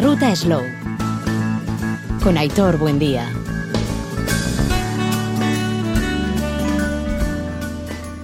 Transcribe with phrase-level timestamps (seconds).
[0.00, 0.62] ruta Slow.
[2.22, 3.28] Con Aitor Buendía.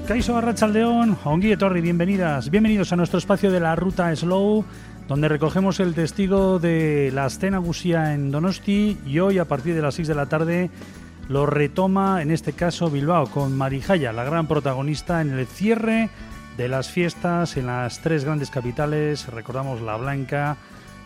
[0.09, 4.65] Caiso Arrachaldeón, Onguille Torri, bienvenidas, bienvenidos a nuestro espacio de la ruta Slow,
[5.07, 9.83] donde recogemos el testigo de la escena gusía en Donosti y hoy a partir de
[9.83, 10.71] las 6 de la tarde
[11.29, 16.09] lo retoma en este caso Bilbao con Marijaya, la gran protagonista en el cierre
[16.57, 20.57] de las fiestas en las tres grandes capitales, recordamos La Blanca,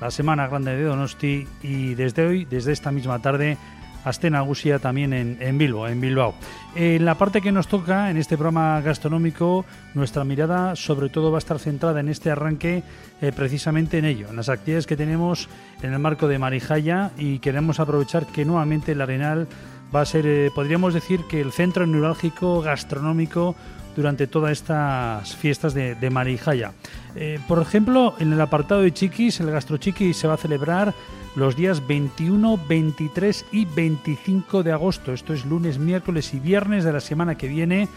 [0.01, 3.59] la Semana Grande de Donosti y desde hoy, desde esta misma tarde,
[4.05, 6.35] Astena Gusia también en, Bilbao, en Bilbao.
[6.75, 9.65] En la parte que nos toca, en este programa gastronómico,
[9.95, 12.83] nuestra mirada sobre todo va a estar centrada en este arranque
[13.21, 15.49] eh, precisamente en ello, en las actividades que tenemos
[15.83, 19.49] en el marco de Marijaya y queremos aprovechar que nuevamente el Arenal
[19.95, 23.55] va a ser, eh, podríamos decir que el centro neurálgico gastronómico
[24.01, 26.73] durante todas estas fiestas de, de Marijaya.
[27.15, 30.95] Eh, por ejemplo, en el apartado de Chiquis, el Gastro Chiquis se va a celebrar
[31.37, 35.13] los días 21, 23 y 25 de agosto.
[35.13, 37.89] Esto es lunes, miércoles y viernes de la semana que viene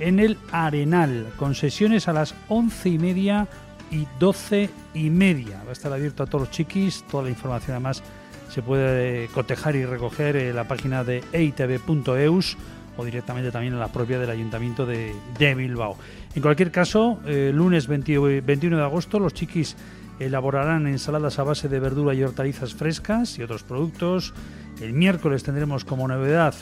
[0.00, 3.46] en el Arenal, con sesiones a las 11 y media
[3.92, 5.62] y 12 y media.
[5.64, 8.02] Va a estar abierto a todos los chiquis, toda la información además
[8.50, 12.56] se puede cotejar y recoger en la página de eitv.eus
[12.96, 15.96] o directamente también en la propia del Ayuntamiento de, de Bilbao.
[16.34, 19.76] En cualquier caso, eh, lunes 20, 21 de agosto los chiquis
[20.18, 24.32] elaborarán ensaladas a base de verdura y hortalizas frescas y otros productos.
[24.80, 26.54] El miércoles tendremos como novedad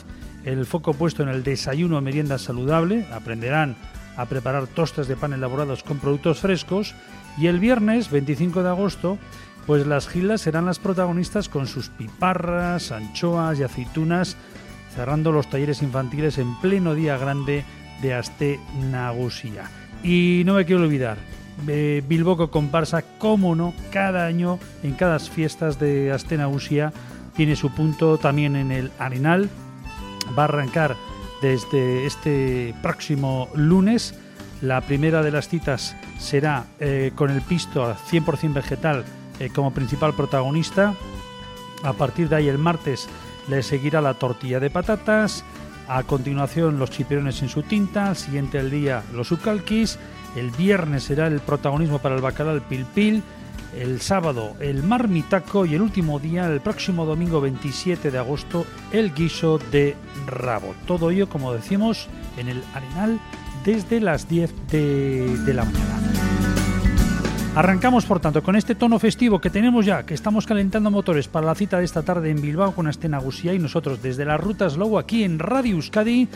[0.45, 3.05] el foco puesto en el desayuno o merienda saludable.
[3.11, 3.75] Aprenderán
[4.17, 6.95] a preparar tostas de pan elaborados con productos frescos.
[7.37, 9.17] Y el viernes 25 de agosto,
[9.65, 14.37] pues las gilas serán las protagonistas con sus piparras, anchoas y aceitunas,
[14.95, 17.63] cerrando los talleres infantiles en pleno día grande
[18.01, 18.59] de Aste
[18.91, 19.69] Nagusia.
[20.03, 21.17] Y no me quiero olvidar,
[21.67, 26.91] eh, Bilboco comparsa, cómo no, cada año en cada fiestas de Astena Usia
[27.35, 29.49] tiene su punto también en el Arenal.
[30.37, 30.95] Va a arrancar
[31.41, 34.15] desde este próximo lunes.
[34.61, 39.03] La primera de las citas será eh, con el pisto 100% vegetal
[39.39, 40.93] eh, como principal protagonista.
[41.83, 43.09] A partir de ahí el martes
[43.47, 45.43] le seguirá la tortilla de patatas.
[45.87, 48.07] A continuación los chipirones en su tinta.
[48.07, 49.99] Al siguiente del día los ucalquis
[50.35, 53.23] el viernes será el protagonismo para el bacalao pil pil.
[53.77, 59.13] El sábado el marmitaco y el último día, el próximo domingo 27 de agosto, el
[59.13, 59.95] guiso de
[60.27, 60.75] rabo.
[60.85, 63.19] Todo ello, como decimos, en el Arenal
[63.65, 66.22] desde las 10 de, de la mañana.
[67.55, 71.45] Arrancamos, por tanto, con este tono festivo que tenemos ya, que estamos calentando motores para
[71.45, 74.75] la cita de esta tarde en Bilbao con Astena Gusía y nosotros desde las rutas
[74.75, 76.27] Low aquí en Radio Euskadi.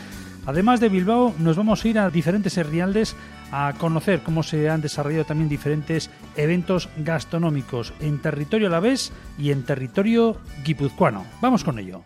[0.46, 3.16] Además de Bilbao, nos vamos a ir a diferentes herrialdes
[3.50, 9.64] a conocer cómo se han desarrollado también diferentes eventos gastronómicos en territorio alavés y en
[9.64, 11.24] territorio guipuzcoano.
[11.40, 12.04] Vamos con ello.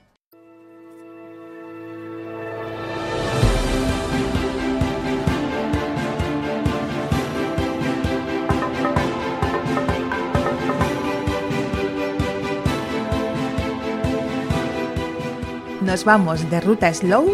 [15.84, 17.26] Nos vamos de ruta slow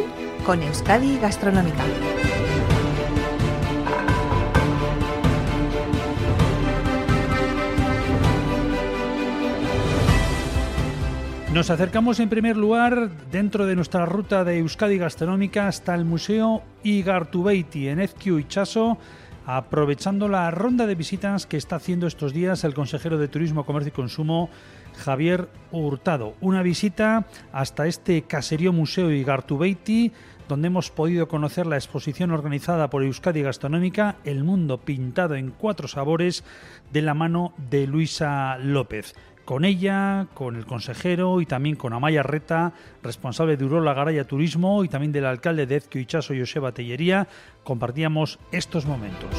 [0.46, 1.84] con Euskadi Gastronómica.
[11.52, 16.62] Nos acercamos en primer lugar dentro de nuestra ruta de Euskadi Gastronómica hasta el Museo
[16.84, 18.96] Igartubeiti en Ezkiu Chaso,
[19.44, 23.90] aprovechando la ronda de visitas que está haciendo estos días el consejero de Turismo, Comercio
[23.90, 24.48] y Consumo,
[24.98, 26.34] Javier Hurtado.
[26.40, 30.12] Una visita hasta este caserío Museo Igartubeiti,
[30.48, 35.88] donde hemos podido conocer la exposición organizada por Euskadi Gastronómica, El Mundo Pintado en Cuatro
[35.88, 36.44] Sabores,
[36.92, 39.14] de la mano de Luisa López
[39.48, 44.84] con ella, con el consejero y también con Amaya Reta, responsable de Urola Garaya Turismo
[44.84, 47.28] y también del alcalde de Ezquio Ichaso, Joseba Tellería,
[47.64, 49.30] compartíamos estos momentos.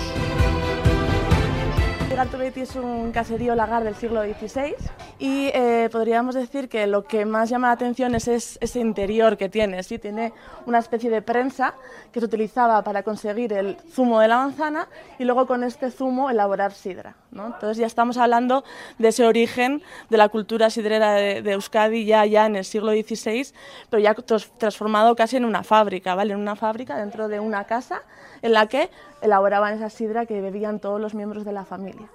[2.19, 4.75] Gartubeiti es un caserío lagar del siglo XVI
[5.19, 9.37] y eh, podríamos decir que lo que más llama la atención es, es ese interior
[9.37, 9.81] que tiene.
[9.83, 9.99] ¿sí?
[9.99, 10.33] Tiene
[10.65, 11.75] una especie de prensa
[12.11, 16.29] que se utilizaba para conseguir el zumo de la manzana y luego con este zumo
[16.29, 17.15] elaborar sidra.
[17.31, 17.47] ¿No?
[17.47, 18.63] Entonces ya estamos hablando
[18.97, 23.53] de ese origen de la cultura sidrera de, Euskadi ya, ya en el siglo XVI,
[23.89, 26.33] pero ya transformado casi en una fábrica, ¿vale?
[26.33, 28.01] En una fábrica dentro de una casa
[28.41, 28.89] en la que
[29.21, 32.07] elaboraban esa sidra que bebían todos los miembros de la familia.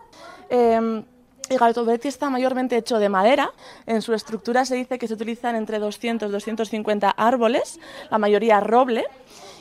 [0.50, 1.04] Eh,
[1.50, 3.52] el Gartobetti está mayormente hecho de madera.
[3.86, 7.78] En su estructura se dice que se utilizan entre 200 y 250 árboles,
[8.10, 9.04] la mayoría roble.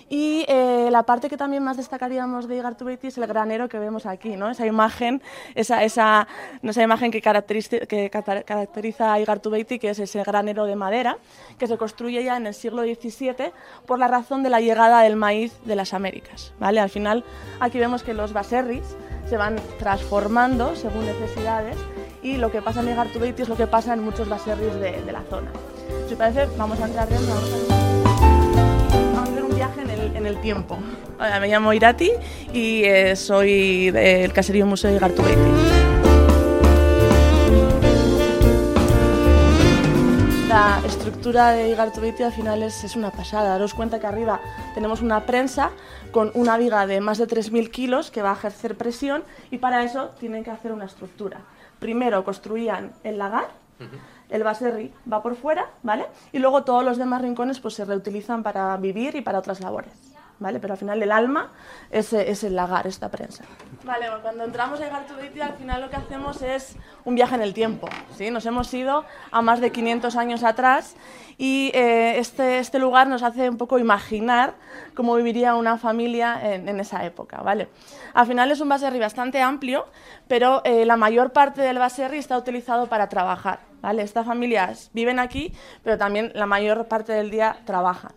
[0.09, 4.05] Y eh, la parte que también más destacaríamos de Igartubeti es el granero que vemos
[4.05, 4.50] aquí, ¿no?
[4.50, 5.21] esa imagen,
[5.55, 6.27] esa, esa,
[6.61, 11.17] esa imagen que caracteriza, que caracteriza a Igartubeti, que es ese granero de madera,
[11.57, 13.51] que se construye ya en el siglo XVII
[13.85, 16.53] por la razón de la llegada del maíz de las Américas.
[16.59, 16.79] ¿vale?
[16.79, 17.23] Al final,
[17.59, 18.95] aquí vemos que los baserris
[19.29, 21.77] se van transformando según necesidades
[22.21, 25.11] y lo que pasa en Igartubeti es lo que pasa en muchos baserris de, de
[25.11, 25.51] la zona.
[26.07, 27.82] Si parece, vamos a entrar dentro.
[29.63, 30.77] Viaje en el, en el tiempo.
[31.18, 32.12] Hola, me llamo Irati
[32.51, 35.39] y eh, soy del Caserío Museo de Igartubeti.
[40.50, 43.51] La estructura de Igartubeti al final es, es, una pasada.
[43.51, 44.42] Daros cuenta que arriba
[44.75, 45.71] tenemos una prensa
[46.12, 49.83] con una viga de más de 3.000 kilos que va a ejercer presión y para
[49.83, 51.39] eso tienen que hacer una estructura.
[51.80, 53.48] Primero construían el lagar,
[53.80, 54.12] uh -huh.
[54.29, 56.05] El baserri va por fuera, ¿vale?
[56.31, 59.93] Y luego todos los demás rincones pues se reutilizan para vivir y para otras labores.
[60.39, 60.59] ¿Vale?
[60.59, 61.51] Pero al final el alma
[61.91, 63.45] es, es el lagar, esta prensa.
[63.85, 66.75] Vale, cuando entramos a Igartubeti al final lo que hacemos es
[67.05, 67.87] un viaje en el tiempo,
[68.17, 68.31] ¿sí?
[68.31, 70.95] Nos hemos ido a más de 500 años atrás
[71.37, 74.55] y eh, este, este lugar nos hace un poco imaginar
[74.95, 77.69] cómo viviría una familia en, en esa época, ¿vale?
[78.13, 79.85] Al final es un baserri bastante amplio,
[80.27, 83.59] pero eh, la mayor parte del baserri está utilizado para trabajar,
[83.91, 85.53] Estas familias viven aquí,
[85.83, 88.13] pero también la mayor parte del día trabajan.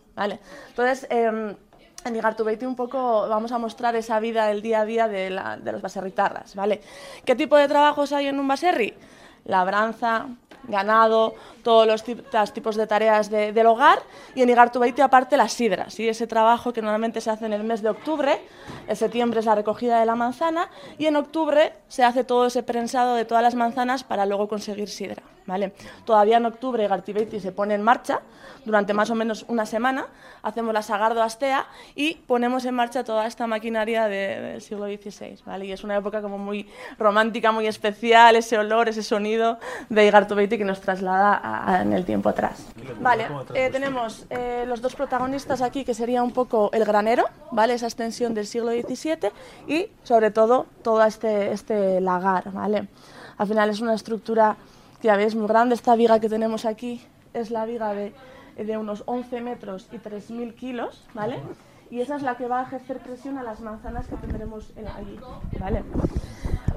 [0.68, 1.56] Entonces, eh,
[2.04, 5.56] en Igartubeti un poco vamos a mostrar esa vida del día a día de, la,
[5.56, 6.80] de los baserritarras, ¿vale?
[7.24, 8.94] ¿Qué tipo de trabajos hay en un baserri?
[9.44, 10.26] Labranza,
[10.68, 12.02] ganado, todos los
[12.52, 13.98] tipos de tareas de, del hogar
[14.34, 17.82] y en Igartubeti aparte las sidras, ese trabajo que normalmente se hace en el mes
[17.82, 18.40] de octubre,
[18.88, 22.62] en septiembre es la recogida de la manzana y en octubre se hace todo ese
[22.62, 25.22] prensado de todas las manzanas para luego conseguir sidra.
[25.46, 25.72] ¿Vale?
[26.04, 28.20] Todavía en octubre Igartubeti se pone en marcha,
[28.64, 30.06] durante más o menos una semana,
[30.42, 35.38] hacemos la Sagardo Astea y ponemos en marcha toda esta maquinaria de, del siglo XVI.
[35.46, 35.66] ¿vale?
[35.66, 39.58] Y es una época como muy romántica, muy especial, ese olor, ese sonido
[39.88, 42.66] de Igartubeti que nos traslada a, a, en el tiempo atrás.
[43.00, 47.74] Vale, eh, tenemos eh, los dos protagonistas aquí, que sería un poco el granero, ¿vale?
[47.74, 49.30] esa extensión del siglo XVII,
[49.68, 52.50] y sobre todo todo este, este lagar.
[52.52, 52.88] ¿vale?
[53.38, 54.56] Al final es una estructura
[55.02, 57.02] ya veis muy grande, esta viga que tenemos aquí
[57.34, 58.14] es la viga de,
[58.56, 61.40] de unos 11 metros y 3.000 kilos, ¿vale?
[61.90, 65.18] y esa es la que va a ejercer presión a las manzanas que tendremos allí.
[65.58, 65.84] ¿vale?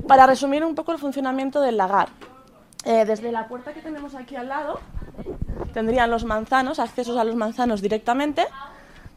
[0.08, 2.10] Para resumir un poco el funcionamiento del lagar,
[2.86, 4.80] eh, desde la puerta que tenemos aquí al lado,
[5.74, 8.46] tendrían los manzanos, accesos a los manzanos directamente,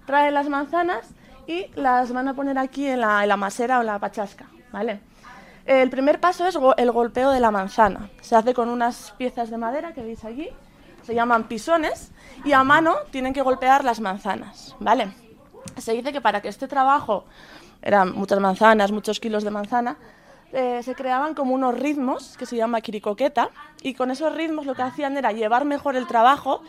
[0.06, 1.08] traen las manzanas
[1.46, 5.00] y las van a poner aquí en la, en la masera o la pachasca, ¿vale?
[5.64, 8.10] El primer paso es el golpeo de la manzana.
[8.20, 10.48] Se hace con unas piezas de madera que veis allí,
[11.02, 12.10] se llaman pisones,
[12.44, 15.12] y a mano tienen que golpear las manzanas, ¿vale?
[15.78, 17.24] Se dice que para que este trabajo,
[17.80, 19.96] eran muchas manzanas, muchos kilos de manzana,
[20.52, 23.50] eh, se creaban como unos ritmos que se llama quiricoqueta
[23.80, 26.62] y con esos ritmos lo que hacían era llevar mejor el trabajo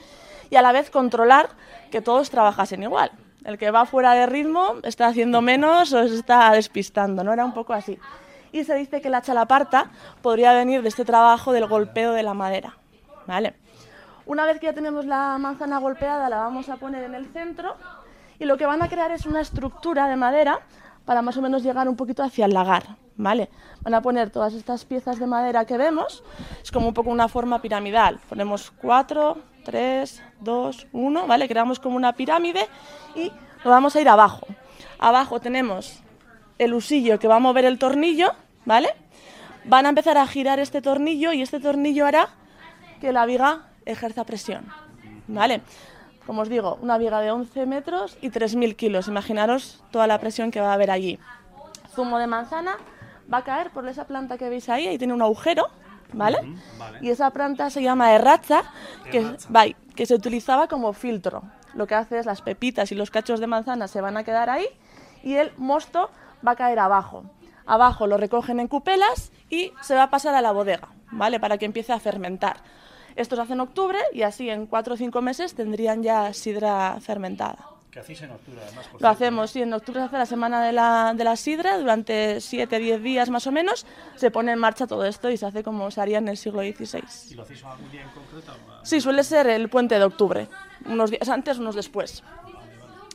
[0.50, 1.50] y a la vez controlar
[1.92, 3.12] que todos trabajasen igual.
[3.44, 7.34] El que va fuera de ritmo está haciendo menos o se está despistando, ¿no?
[7.34, 8.00] Era un poco así.
[8.54, 9.92] Y se dice que la chalaparta
[10.22, 12.78] podría venir de este trabajo del golpeo de la madera,
[13.28, 13.56] ¿vale?
[14.26, 17.76] Una vez que ya tenemos la manzana golpeada, la vamos a poner en el centro
[18.40, 20.62] y lo que van a crear es una estructura de madera
[21.04, 23.50] para más o menos llegar un poquito hacia el lagar, ¿vale?
[23.82, 26.24] Van a poner todas estas piezas de madera que vemos,
[26.62, 28.20] es como un poco una forma piramidal.
[28.30, 31.48] Ponemos 4, 3, 2, 1, ¿vale?
[31.48, 32.68] Creamos como una pirámide
[33.16, 34.46] y nos vamos a ir abajo.
[35.00, 36.03] Abajo tenemos
[36.58, 38.34] el usillo que va a mover el tornillo,
[38.66, 38.90] ¿vale?
[39.66, 42.30] Van a empezar a girar este tornillo y este tornillo hará
[43.00, 44.66] que la viga ejerza presión,
[45.28, 45.62] ¿vale?
[46.26, 49.08] Como os digo, una viga de 11 metros y 3.000 kilos.
[49.08, 51.20] Imaginaros toda la presión que va a haber allí.
[51.94, 52.78] Zumo de manzana
[53.32, 55.68] va a caer por esa planta que veis ahí, ahí tiene un agujero,
[56.14, 56.38] ¿vale?
[56.42, 57.00] Uh -huh, vale.
[57.02, 58.64] Y esa planta se llama erracha,
[59.12, 59.36] que,
[59.96, 61.44] que se utilizaba como filtro.
[61.74, 64.50] Lo que hace es las pepitas y los cachos de manzana se van a quedar
[64.50, 64.68] ahí
[65.24, 66.10] y el mosto
[66.46, 67.24] va a caer abajo.
[67.66, 71.40] Abajo lo recogen en cupelas y se va a pasar a la bodega, ¿vale?
[71.40, 72.58] Para que empiece a fermentar.
[73.16, 76.98] Esto se hace en octubre y así en cuatro o cinco meses tendrían ya sidra
[77.00, 77.74] fermentada.
[77.94, 78.90] ¿Qué hacéis en octubre además?
[78.98, 82.42] Lo hacemos, sí, en octubre se hace la semana de la, de la sidra, durante
[82.42, 83.86] 7, 10 días más o menos,
[84.16, 86.62] se pone en marcha todo esto y se hace como se haría en el siglo
[86.62, 87.04] XVI.
[87.30, 88.52] ¿Y lo hacéis algún día en concreto?
[88.82, 90.48] Sí, suele ser el puente de octubre,
[90.88, 92.24] unos días antes, unos después.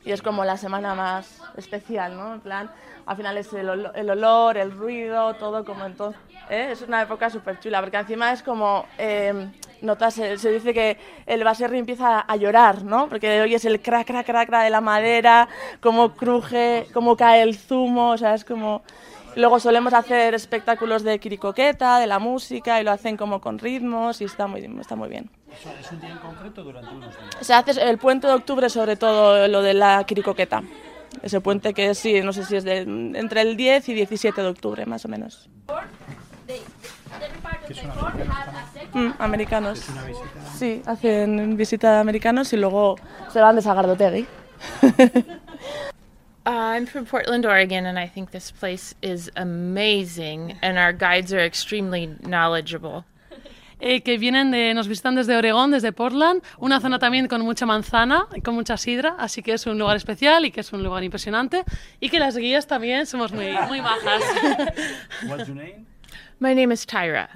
[0.08, 2.32] Y es como la semana más especial, ¿no?
[2.32, 2.70] En plan,
[3.04, 6.18] al final es el, ol el olor, el ruido, todo como entonces.
[6.48, 6.70] ¿eh?
[6.72, 8.86] Es una época súper chula, porque encima es como...
[8.96, 9.50] Eh,
[9.82, 10.96] notas, se, se dice que
[11.26, 13.06] el baserri empieza a llorar, ¿no?
[13.10, 15.46] Porque oyes el crack, crack, crack crack de la madera,
[15.82, 18.80] cómo cruje, cómo cae el zumo, o sea, es como...
[19.38, 24.20] Luego solemos hacer espectáculos de quiricoqueta, de la música, y lo hacen como con ritmos,
[24.20, 25.30] y está muy, está muy bien.
[25.52, 27.46] ¿Eso es un día en concreto durante unos días?
[27.46, 30.64] Se hace el puente de octubre, sobre todo lo de la quiricoqueta.
[31.22, 34.48] Ese puente que sí, no sé si es de, entre el 10 y 17 de
[34.48, 35.48] octubre, más o menos.
[37.68, 38.64] ¿Qué son americanos?
[38.92, 39.78] Mm, americanos.
[39.78, 40.26] ¿Es una visita?
[40.58, 42.96] Sí, hacen visita de americanos y luego
[43.32, 44.26] se van de Sagardotegui.
[46.48, 51.30] Uh, I'm from Portland, Oregon, and I think this place is amazing, and our guides
[51.30, 53.04] are extremely knowledgeable.
[53.80, 57.66] eh, que vienen de, nos visitan desde Oregón, desde Portland, una zona también con mucha
[57.66, 60.82] manzana y con mucha sidra, así que es un lugar especial y que es un
[60.82, 61.64] lugar impresionante
[62.00, 64.22] y que las guías también somos muy, muy majas.
[65.28, 65.84] What's your name?
[66.40, 67.28] My name is Tyra.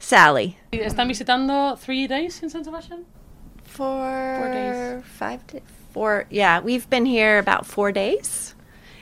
[0.00, 0.56] Sally.
[0.72, 3.04] Están visitando three days in San Sebastian.
[3.62, 5.04] For days.
[5.04, 5.79] Five days.
[5.92, 6.26] Four.
[6.30, 8.54] Yeah, we've been here about four days,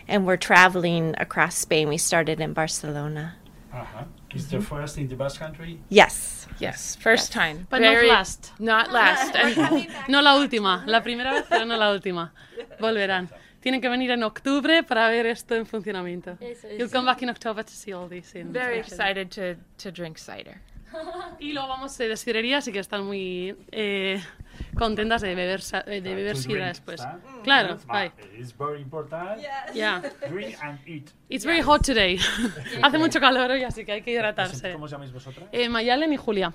[0.07, 1.89] and we're traveling across Spain.
[1.89, 3.37] We started in Barcelona.
[3.73, 4.07] Ajá.
[4.35, 5.79] Is the first in the Basque Country?
[5.89, 6.47] Yes.
[6.59, 7.67] Yes, first time.
[7.71, 8.53] But not Very- last.
[8.59, 9.35] Not last.
[10.09, 12.33] No la última, la primera vez, pero no la última.
[12.81, 13.29] Volverán.
[13.63, 16.39] Tienen que venir en octubre para ver esto en funcionamiento.
[16.79, 20.17] You'll come back in October to see all this in very excited to, to drink
[20.19, 20.61] cider.
[21.41, 24.23] Y luego vamos de destilería, así que están muy eh,
[24.77, 27.01] contentas de beber, eh, de beber To sidra después.
[27.01, 27.19] ¿está?
[27.43, 29.41] Claro, Ah, ay, It's very important.
[29.75, 30.01] yeah.
[30.31, 31.11] Drink and eat.
[31.29, 32.19] It's very hot today.
[32.83, 34.73] Hace mucho calor hoy, así que hay que hidratarse.
[34.73, 35.49] ¿Cómo os llamáis vosotras?
[35.53, 36.53] Eh, Mayalen y Julia.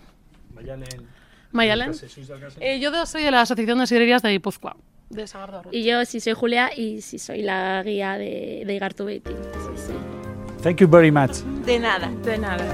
[0.54, 1.08] Mayalen.
[1.52, 1.92] Mayalen.
[2.60, 4.76] Eh, yo soy de la Asociación de Sidrerías de Guipúzcoa,
[5.10, 5.70] de Sagardo.
[5.72, 9.32] Y yo sí soy Julia y sí soy la guía de, de Igartubeti.
[9.32, 9.94] Sí, sí.
[10.64, 11.38] Thank you very much.
[11.66, 12.10] De nada.
[12.24, 12.66] De nada.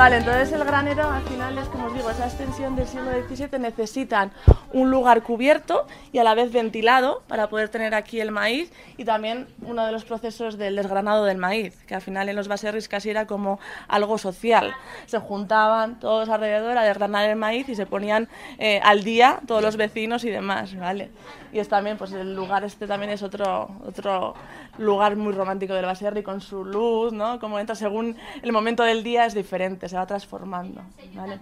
[0.00, 1.10] Vale, entonces el granero
[1.58, 4.30] es, como os digo, esa extensión del siglo XVII necesitan
[4.72, 9.04] un lugar cubierto y a la vez ventilado para poder tener aquí el maíz y
[9.04, 12.88] también uno de los procesos del desgranado del maíz, que al final en los baserris
[12.88, 14.72] casi era como algo social.
[15.06, 18.28] Se juntaban todos alrededor a desgranar el maíz y se ponían
[18.58, 21.10] eh, al día todos los vecinos y demás, ¿vale?
[21.52, 24.34] Y es también, pues el lugar este también es otro, otro
[24.78, 27.40] lugar muy romántico del baserri con su luz, ¿no?
[27.40, 30.82] Como entra según el momento del día es diferente, se va transformando,
[31.14, 31.39] ¿vale?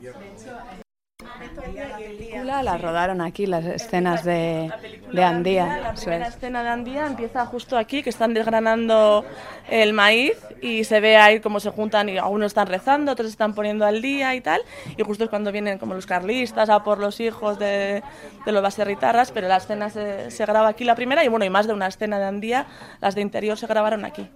[1.96, 4.72] Película la rodaron aquí, las escenas de,
[5.12, 5.66] de Andía.
[5.66, 6.34] La primera es.
[6.34, 9.24] escena de Andía empieza justo aquí, que están desgranando
[9.68, 13.54] el maíz y se ve ahí cómo se juntan y algunos están rezando, otros están
[13.54, 14.62] poniendo al día y tal.
[14.96, 18.02] Y justo es cuando vienen como los carlistas a por los hijos de,
[18.44, 21.50] de los baserritarras, pero la escena se, se graba aquí la primera y bueno, y
[21.50, 22.66] más de una escena de Andía,
[23.00, 24.28] las de interior se grabaron aquí.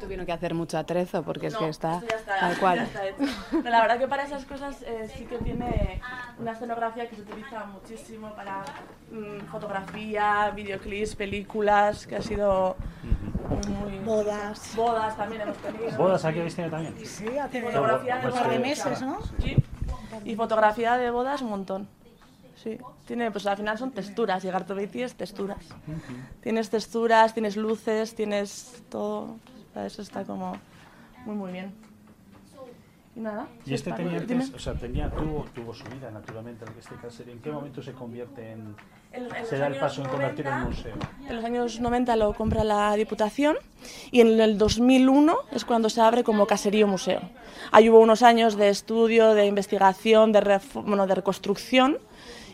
[0.00, 2.78] Tuvieron que hacer mucho atrezo porque es que está Esto ya está- tal ya cual.
[2.80, 3.24] está hecho.
[3.50, 6.00] Pero la verdad que para esas cosas eh, sí que tiene
[6.38, 8.62] una escenografía que se utiliza muchísimo para
[9.10, 12.76] mm, fotografía, videoclips, películas, que ha sido
[13.68, 13.98] muy...
[14.00, 14.72] Bodas.
[14.74, 15.96] Bodas también hemos tenido.
[15.98, 17.06] ¿Bodas aquí habéis tenido también?
[17.06, 18.48] Sí, hace de Pues bodas.
[18.48, 19.18] que- meses, ¿no?
[19.42, 19.56] Sí.
[20.24, 21.88] Y fotografía de bodas un montón.
[22.62, 25.64] Sí, tiene, pues al final son texturas, llegar Gartobiti es texturas.
[26.42, 29.36] Tienes texturas, tienes luces, tienes todo.
[29.76, 30.56] Eso está como
[31.26, 31.72] muy muy bien.
[33.16, 33.48] Y nada.
[33.66, 37.24] Y este tenía antes, o sea, tenía, tuvo, tuvo su vida naturalmente, en este caso.
[37.24, 38.76] ¿En qué momento se convierte en,
[39.12, 40.94] En- en se da el paso en convertirlo en 90, museo?
[41.28, 43.56] En los años 90 lo compra la Diputación
[44.12, 47.20] y en el 2001 es cuando se abre como caserío museo.
[47.72, 51.98] Ahí hubo unos años de estudio, de investigación, de, bueno, de reconstrucción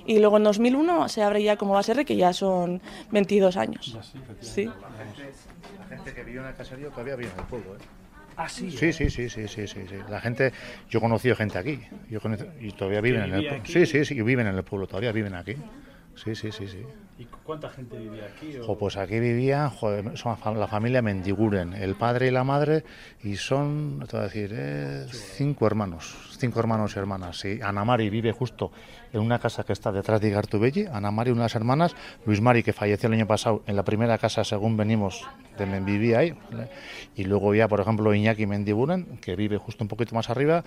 [0.07, 2.81] y luego en 2001 se abre ya como base que ya son
[3.11, 3.93] 22 años.
[3.93, 4.19] Ya sí.
[4.41, 4.71] Sí.
[6.07, 7.79] Gente que vivió en el caserío todavía vive en el pueblo, ¿eh?
[8.37, 8.71] Ah, sí.
[8.71, 9.97] Sí, sí, sí, sí, sí, sí, sí.
[10.09, 10.53] La gente,
[10.89, 13.67] yo he conocido gente aquí, yo conocí- y todavía viven en el vivía pueblo.
[13.67, 15.57] Sí, sí, sí, y viven en el pueblo, todavía viven aquí.
[16.15, 16.87] Sí, sí, sí, sí.
[17.19, 18.57] ¿Y cuánta gente vivía aquí?
[18.59, 19.19] o- pues aquí
[19.71, 22.85] joder, son la familia Mendiguren, el padre y la madre,
[23.25, 27.39] y son, te voy a decir, eh, cinco hermanos, cinco hermanos y hermanas.
[27.41, 28.71] Sí, Ana Mari vive justo
[29.19, 31.95] en una casa que está detrás de Igartubelli, Ana Mari, una de hermanas,
[32.25, 35.27] Luis Mari, que falleció el año pasado en la primera casa, según venimos,
[35.59, 36.35] de Men- vivía ahí,
[37.15, 40.65] y luego ya, por ejemplo, Iñaki Mendiguren, que vive justo un poquito más arriba,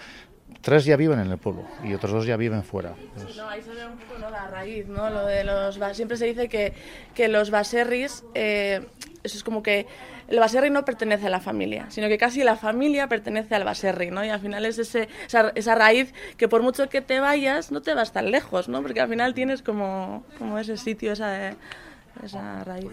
[0.61, 2.93] tres ya viven en el pueblo, y otros dos ya viven fuera.
[3.37, 4.29] No, ahí se ve un poco ¿no?
[4.29, 5.09] la raíz, ¿no?
[5.09, 6.73] Lo de los siempre se dice que,
[7.13, 8.81] que los baserris, eh,
[9.23, 9.85] eso es como que
[10.29, 14.11] el baserri no pertenece a la familia, sino que casi la familia pertenece al baserri,
[14.11, 14.23] ¿no?
[14.23, 17.81] Y al final es ese, esa, esa raíz que por mucho que te vayas, no
[17.81, 18.81] te vas tan lejos, ¿no?
[18.81, 21.53] Porque al final tienes como, como ese sitio, esa
[22.23, 22.85] esa raíz.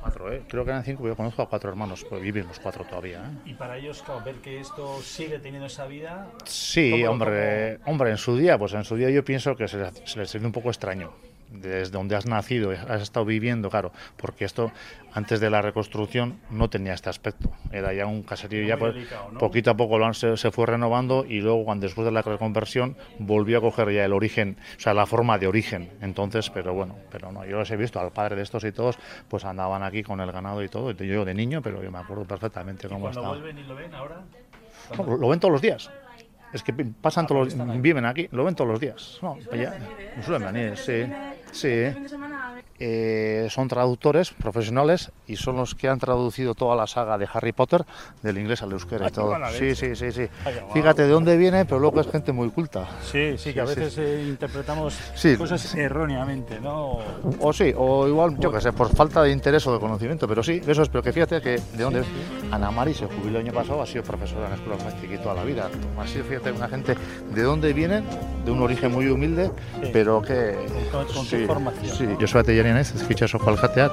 [0.00, 0.42] Cuatro, ¿eh?
[0.46, 3.18] Creo que eran cinco, yo conozco a cuatro hermanos, pues viven los cuatro todavía.
[3.20, 3.50] ¿eh?
[3.50, 6.26] Y para ellos, claro, ver que esto sigue teniendo esa vida.
[6.44, 9.78] Sí, ¿cómo- hombre, hombre, en su día, pues en su día yo pienso que se
[9.78, 11.12] les, se les siente un poco extraño.
[11.54, 14.72] Desde donde has nacido, has estado viviendo, claro, porque esto
[15.12, 17.48] antes de la reconstrucción no tenía este aspecto.
[17.70, 19.38] Era ya un caserío, ya pues, delicado, ¿no?
[19.38, 22.22] poquito a poco lo han- se, se fue renovando y luego, cuando después de la
[22.22, 25.90] reconversión, volvió a coger ya el origen, o sea, la forma de origen.
[26.00, 28.98] Entonces, pero bueno, pero no, yo los he visto, al padre de estos y todos,
[29.28, 32.24] pues andaban aquí con el ganado y todo, yo de niño, pero yo me acuerdo
[32.24, 33.28] perfectamente cómo estaba.
[33.28, 34.22] vuelven y lo ven ahora.
[34.98, 35.88] Lo, lo ven todos los días.
[36.52, 39.18] Es que pasan todos los viven aquí, lo ven todos los días.
[39.22, 39.76] No, ya-
[40.24, 41.04] suelen venir, sí.
[41.54, 41.68] Sí.
[42.80, 47.52] Eh, son traductores profesionales y son los que han traducido toda la saga de Harry
[47.52, 47.84] Potter
[48.22, 49.36] del inglés al euskera y qué todo.
[49.56, 50.26] Sí, sí, sí, sí.
[50.44, 50.54] Ay.
[50.72, 52.88] Fíjate de dónde viene, pero luego es gente muy culta.
[53.02, 54.98] Sí, sí, que a veces eh, interpretamos
[55.38, 56.98] cosas erróneamente, ¿no?
[57.40, 60.42] O sí, o igual, yo qué sé, por falta de interés o de conocimiento, pero
[60.42, 62.02] sí, eso es, pero que fíjate que de dónde
[62.54, 64.78] Ana Mari se jubiló el año pasado, ha sido profesora en la escuela
[65.12, 65.68] y toda la vida.
[65.98, 66.96] Así, fíjate, una gente
[67.34, 68.04] de dónde vienen,
[68.44, 69.50] de un origen muy humilde,
[69.82, 69.90] Sí.
[69.92, 70.54] pero que...
[70.92, 73.92] Con- con sí, formación, Sí, yo soy atelier ez fitxaso alkateak.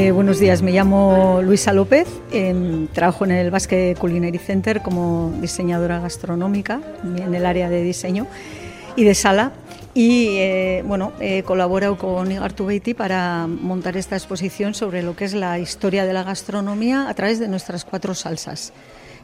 [0.00, 5.32] Eh, buenos días, me llamo Luisa López, em, trabajo en el Basque Culinary Center como
[5.40, 8.28] diseñadora gastronómica en el área de diseño
[8.94, 9.50] y de sala.
[9.94, 15.58] Y eh, bueno, he con Igartu para montar esta exposición sobre lo que es la
[15.58, 18.72] historia de la gastronomía a través de nuestras cuatro salsas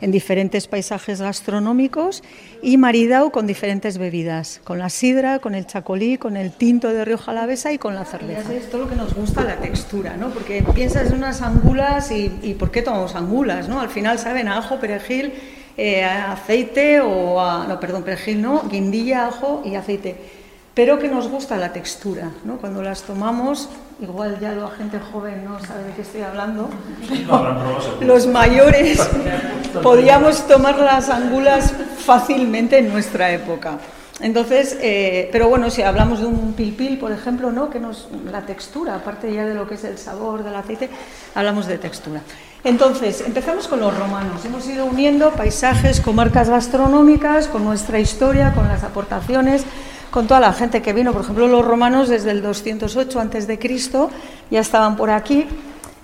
[0.01, 2.23] en diferentes paisajes gastronómicos
[2.63, 7.05] y maridao con diferentes bebidas, con la sidra, con el chacolí, con el tinto de
[7.05, 8.53] Rioja Alavesa y con la cerveza.
[8.53, 10.31] Es todo lo que nos gusta la textura, ¿no?
[10.31, 13.81] Porque piensas en unas angulas y, y ¿por qué tomamos angulas, no?
[13.81, 15.33] Al final saben a ajo, perejil,
[15.77, 20.15] eh, a aceite o a, no, perdón, perejil no, guindilla, ajo y aceite.
[20.75, 22.57] Pero que nos gusta la textura, ¿no?
[22.57, 23.69] Cuando las tomamos,
[24.01, 26.69] igual ya la gente joven no sabe de qué estoy hablando,
[28.01, 28.99] los mayores
[29.83, 33.79] podíamos tomar las angulas fácilmente en nuestra época.
[34.21, 37.69] Entonces, eh, pero bueno, si hablamos de un pilpil, por ejemplo, ¿no?
[37.69, 40.89] que nos, la textura, aparte ya de lo que es el sabor del aceite,
[41.35, 42.21] hablamos de textura.
[42.63, 44.45] Entonces, empezamos con los romanos.
[44.45, 49.65] Hemos ido uniendo paisajes, comarcas gastronómicas, con nuestra historia, con las aportaciones,
[50.15, 51.13] con toda la gente que vino.
[51.13, 54.11] Por ejemplo, los romanos desde el 208 antes de Cristo
[54.49, 55.45] ya estaban por aquí.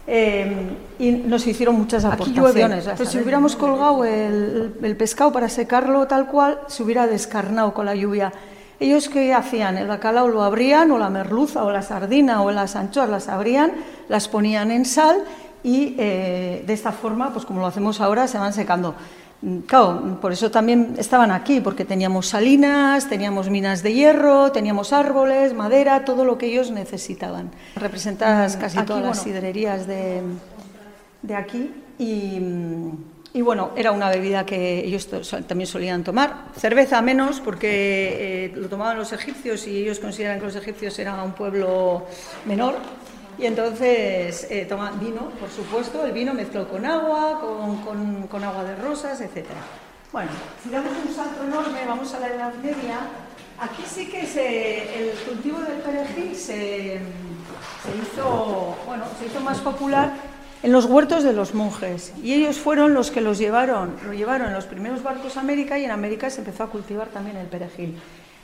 [0.08, 0.52] eh,
[0.98, 2.84] y nos hicieron muchas aportaciones.
[2.84, 2.96] llueve.
[2.96, 7.86] Pues si hubiéramos colgado el, el pescado para secarlo tal cual, se hubiera descarnado con
[7.86, 8.32] la lluvia.
[8.80, 9.78] Ellos qué hacían?
[9.78, 13.70] El bacalao lo abrían, o la merluza, o la sardina, o las anchoas las abrían,
[14.08, 15.22] las ponían en sal
[15.62, 18.96] y eh, de esta forma, pues como lo hacemos ahora, se van secando.
[19.42, 24.92] Mm, Claro, por eso también estaban aquí, porque teníamos salinas, teníamos minas de hierro, teníamos
[24.92, 27.50] árboles, madera, todo lo que ellos necesitaban.
[27.76, 30.20] Representadas casi Aquí, todas las sidrerías de,
[31.22, 32.38] de aquí y,
[33.33, 35.09] y, bueno, era una bebida que ellos
[35.46, 36.46] también solían tomar.
[36.57, 41.20] Cerveza menos porque eh, lo tomaban los egipcios y ellos consideran que los egipcios eran
[41.20, 42.07] un pueblo
[42.44, 42.76] menor.
[43.40, 48.76] Y entonces eh, tomaban vino, por supuesto, el vino mezclado con agua, con, agua de
[48.76, 49.46] rosas, etc.
[50.12, 50.31] Bueno,
[50.62, 52.98] si damos un salto enorme, vamos a la Edad Media.
[53.59, 57.00] Aquí sí que el cultivo del perejil se,
[57.83, 60.12] se hizo, bueno, se hizo más popular
[60.62, 64.48] en los huertos de los monjes y ellos fueron los que los llevaron, lo llevaron
[64.48, 67.46] en los primeros barcos a América y en América se empezó a cultivar también el
[67.46, 67.98] perejil.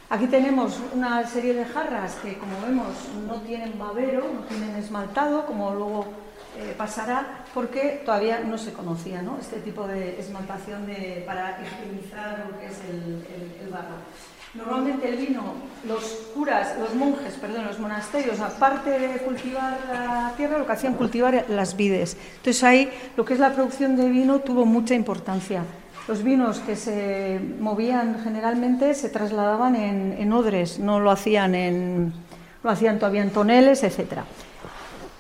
[0.09, 2.87] Aquí tenemos una serie de jarras que, como vemos,
[3.27, 6.07] no tienen babero, no tienen esmaltado, como luego
[6.59, 9.37] eh, pasará, porque todavía no se conocía ¿no?
[9.41, 13.27] este tipo de esmaltación de, para higienizar lo que es el,
[13.65, 13.97] el- barro.
[14.55, 15.43] Normalmente el vino,
[15.87, 16.03] los
[16.35, 21.45] curas, los monjes, perdón, los monasterios, aparte de cultivar la tierra, lo que hacían cultivar
[21.49, 22.17] las vides.
[22.37, 25.63] Entonces ahí lo que es la producción de vino tuvo mucha importancia.
[26.09, 32.13] Los vinos que se movían generalmente se trasladaban en, en odres, no lo hacían en,
[32.63, 34.25] lo hacían todavía en toneles, etcétera.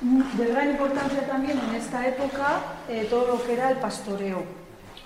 [0.00, 4.44] De gran importancia también en esta época eh, todo lo que era el pastoreo.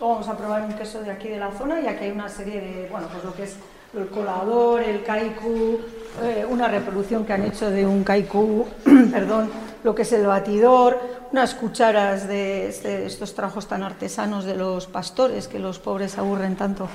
[0.01, 2.61] Vamos a probar un queso de aquí de la zona y aquí hay una serie
[2.61, 3.57] de, bueno, pues lo que es
[3.95, 5.79] el colador, el kaiku,
[6.23, 8.67] eh, una reproducción que han hecho de un kaiku,
[9.13, 9.51] perdón,
[9.85, 10.99] lo que es el batidor,
[11.33, 16.57] unas cucharas de, este, estos trabajos tan artesanos de los pastores que los pobres aburren
[16.57, 16.89] tanto.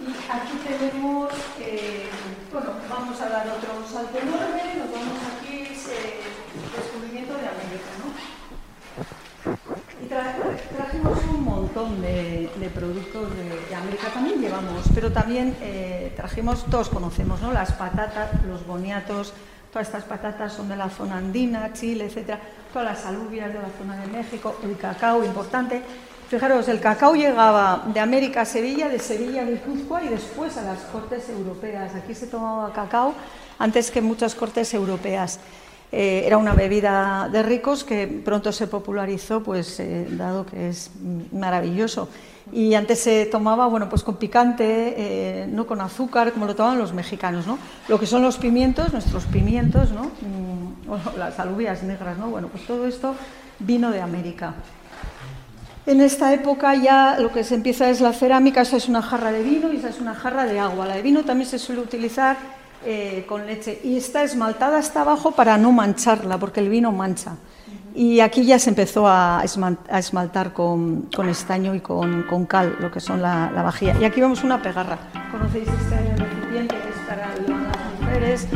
[0.00, 2.08] Y aquí tenemos, eh,
[2.52, 7.90] bueno, vamos a dar otro salto enorme, nos vamos aquí, es el descubrimiento de América,
[7.98, 8.10] ¿no?
[10.02, 16.88] Y trajimos un montón de, productos de, América, también llevamos, pero también eh, trajimos, todos
[16.88, 17.52] conocemos, ¿no?
[17.52, 19.34] Las patatas, los boniatos,
[19.72, 22.40] todas estas patatas son de la zona andina, Chile, etcétera,
[22.72, 25.82] todas las alubias de la zona de México, el cacao importante.
[26.28, 30.62] Fijaros, el cacao llegaba de América a Sevilla, de Sevilla a Guipúzcoa y después a
[30.62, 31.94] las cortes europeas.
[31.94, 33.14] Aquí se tomaba cacao
[33.58, 35.40] antes que muchas cortes europeas.
[35.92, 40.92] Eh, era una bebida de ricos que pronto se popularizó, pues eh, dado que es
[41.32, 42.08] maravilloso.
[42.52, 46.78] Y antes se tomaba, bueno, pues con picante, eh, no con azúcar, como lo tomaban
[46.78, 47.58] los mexicanos, ¿no?
[47.88, 50.04] Lo que son los pimientos, nuestros pimientos, ¿no?
[50.04, 52.28] Mm, las alubias negras, ¿no?
[52.28, 53.14] Bueno, pues todo esto
[53.60, 54.54] vino de América.
[55.86, 59.32] En esta época ya lo que se empieza es la cerámica, esa es una jarra
[59.32, 60.86] de vino y esa es una jarra de agua.
[60.86, 62.36] La de vino también se suele utilizar
[62.84, 67.36] eh, con leche y está esmaltada hasta abajo para no mancharla, porque el vino mancha.
[67.94, 73.20] Y aquí ya se empezó a esmaltar con, estaño y con, cal, lo que son
[73.22, 73.96] la, vajilla.
[74.00, 74.98] Y aquí vemos una pegarra.
[75.30, 78.46] ¿Conocéis este recipiente que es para las mujeres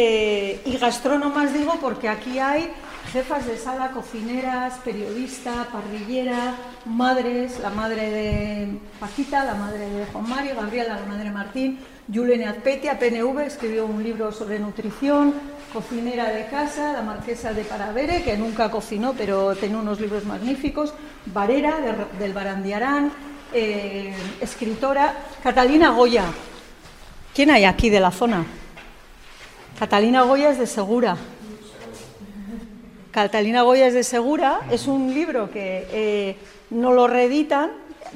[0.00, 2.70] eh, y, gastrónomas, digo, porque aquí hay
[3.12, 8.68] jefas de sala, cocineras, periodista, parrillera, madres, la madre de
[9.00, 13.86] Paquita, la madre de Juan Mario, Gabriela, la madre de Martín, Yulene Azpetia, PNV, escribió
[13.86, 15.34] un libro sobre nutrición,
[15.72, 20.94] cocinera de casa, la marquesa de Paravere, que nunca cocinó, pero tiene unos libros magníficos,
[21.26, 21.78] Varera,
[22.18, 23.10] del Barandiarán,
[23.52, 26.24] eh, escritora, Catalina Goya,
[27.38, 28.44] ¿Quién hay aquí de la zona?
[29.78, 31.16] Catalina Goya es de Segura.
[33.12, 36.36] Catalina Goya es de Segura, es un libro que eh,
[36.70, 37.70] no lo reeditan,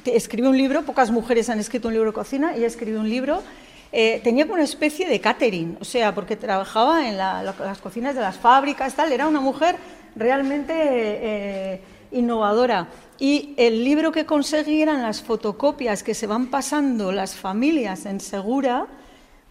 [0.04, 3.44] escribe un libro, pocas mujeres han escrito un libro de cocina, ella escribió un libro,
[3.92, 8.38] eh, tenía una especie de catering, o sea, porque trabajaba en las cocinas de las
[8.38, 9.76] fábricas, tal, era una mujer
[10.16, 12.88] realmente eh, innovadora.
[13.20, 18.18] Y el libro que conseguí eran las fotocopias que se van pasando las familias en
[18.18, 18.88] Segura,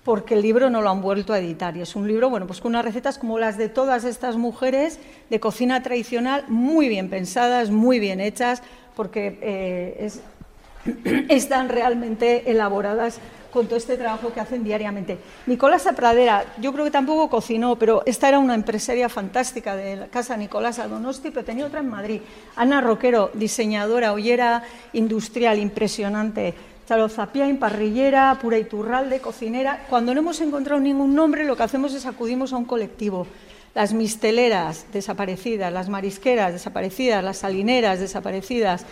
[0.03, 1.75] porque el libro no lo han vuelto a editar.
[1.77, 4.99] Y es un libro, bueno, pues con unas recetas como las de todas estas mujeres
[5.29, 8.63] de cocina tradicional, muy bien pensadas, muy bien hechas,
[8.95, 10.11] porque eh,
[11.29, 13.19] están realmente elaboradas
[13.51, 15.17] con todo este trabajo que hacen diariamente.
[15.45, 20.07] Nicolás Pradera, yo creo que tampoco cocinó, pero esta era una empresaria fantástica de la
[20.07, 22.21] casa Nicolás Adonosti, pero tenía otra en Madrid.
[22.55, 26.53] Ana Roquero, diseñadora, ollera industrial, impresionante
[26.91, 29.85] en parrillera, pura iturralde, cocinera.
[29.89, 33.27] Cuando no hemos encontrado ningún nombre, lo que hacemos es acudimos a un colectivo.
[33.73, 38.85] Las misteleras desaparecidas, las marisqueras desaparecidas, las salineras desaparecidas,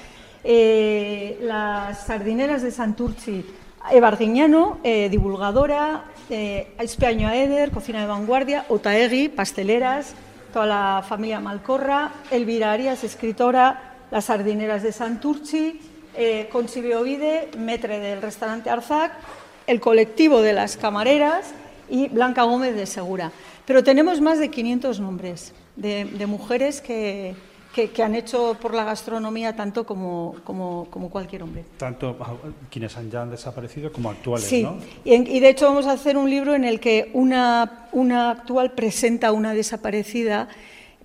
[0.46, 3.46] eh, las sardineras de Santurci,
[3.92, 10.14] Ebardiñano, eh, divulgadora, eh, Espeaño Eder, cocina de vanguardia, Otaegui, pasteleras,
[10.54, 15.82] toda la familia Malcorra, Elvira Arias, escritora, las sardineras de Santurci,
[16.20, 19.14] eh, Ovide, metre del restaurante Arzac,
[19.68, 21.54] el colectivo de las camareras
[21.90, 23.32] y Blanca Gómez de Segura.
[23.66, 27.36] Pero tenemos más de 500 nombres de, mujeres que,
[27.74, 31.64] que, han hecho por la gastronomía tanto como, como, como, cualquier hombre.
[31.78, 32.18] Tanto
[32.70, 34.68] quienes han, ya han desaparecido como actuales, sí.
[35.06, 38.72] Y, y, de hecho vamos a hacer un libro en el que una, una actual
[38.72, 40.50] presenta una desaparecida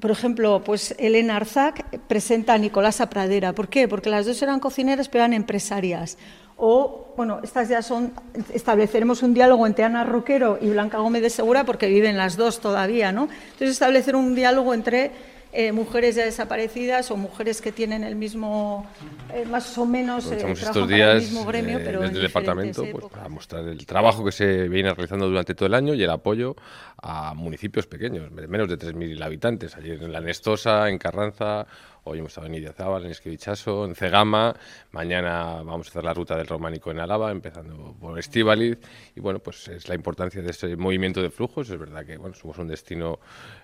[0.00, 3.52] por ejemplo, pues Elena Arzac presenta a Nicolasa Pradera.
[3.54, 3.88] ¿Por qué?
[3.88, 6.18] Porque las dos eran cocineras pero eran empresarias.
[6.56, 8.12] O, bueno, estas ya son,
[8.52, 12.60] estableceremos un diálogo entre Ana Roquero y Blanca Gómez de Segura porque viven las dos
[12.60, 13.22] todavía, ¿no?
[13.22, 15.10] Entonces establecer un diálogo entre
[15.56, 18.90] eh, mujeres ya desaparecidas o mujeres que tienen el mismo,
[19.32, 23.04] eh, más o menos, eh, estos días, el mismo gremio, pero desde el departamento pues,
[23.04, 26.56] para mostrar el trabajo que se viene realizando durante todo el año y el apoyo
[27.00, 31.68] a municipios pequeños, menos de 3.000 habitantes, allí en La Nestosa, en Carranza
[32.06, 34.54] Hoy hemos estado en Idiazábal, en Esquivichaso, en Cegama.
[34.90, 38.78] Mañana vamos a hacer la ruta del románico en Álava, empezando por Estíbaliz.
[39.16, 41.70] Y bueno, pues es la importancia de ese movimiento de flujos.
[41.70, 43.20] Es verdad que bueno, somos un destino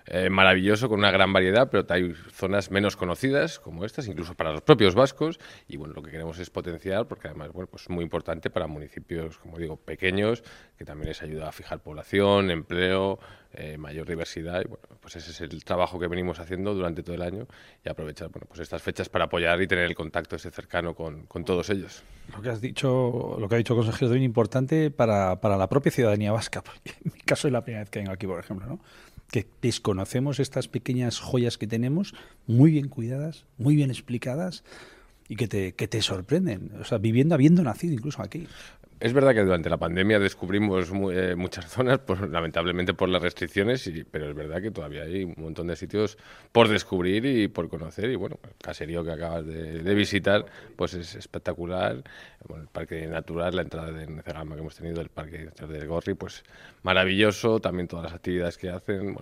[0.07, 4.51] eh, maravilloso con una gran variedad, pero hay zonas menos conocidas como estas, incluso para
[4.51, 5.39] los propios vascos.
[5.67, 8.65] Y bueno, lo que queremos es potenciar, porque además bueno, pues es muy importante para
[8.65, 10.43] municipios, como digo, pequeños,
[10.79, 13.19] que también les ayuda a fijar población, empleo,
[13.53, 17.15] eh, mayor diversidad y bueno, pues ese es el trabajo que venimos haciendo durante todo
[17.15, 17.47] el año
[17.83, 21.25] y aprovechar bueno, pues estas fechas para apoyar y tener el contacto ese cercano con,
[21.25, 22.03] con todos ellos.
[22.33, 25.57] Lo que has dicho, lo que ha dicho el consejero es muy importante para, para
[25.57, 28.39] la propia ciudadanía vasca, en mi caso es la primera vez que vengo aquí, por
[28.39, 28.79] ejemplo, ¿no?
[29.31, 32.13] que desconocemos estas pequeñas joyas que tenemos,
[32.47, 34.63] muy bien cuidadas, muy bien explicadas
[35.29, 36.71] y que te, que te sorprenden.
[36.81, 38.47] O sea, viviendo, habiendo nacido incluso aquí.
[39.01, 43.89] Es verdad que durante la pandemia descubrimos eh, muchas zonas, pues, lamentablemente por las restricciones,
[44.11, 46.19] pero es verdad que todavía hay un montón de sitios
[46.51, 48.11] por descubrir y por conocer.
[48.11, 52.03] Y bueno, el caserío que acabas de, visitar, pues es espectacular.
[52.47, 56.43] el parque natural, la entrada de Necegama que hemos tenido, el parque del Gorri, pues
[56.83, 57.59] maravilloso.
[57.59, 59.15] También todas las actividades que hacen,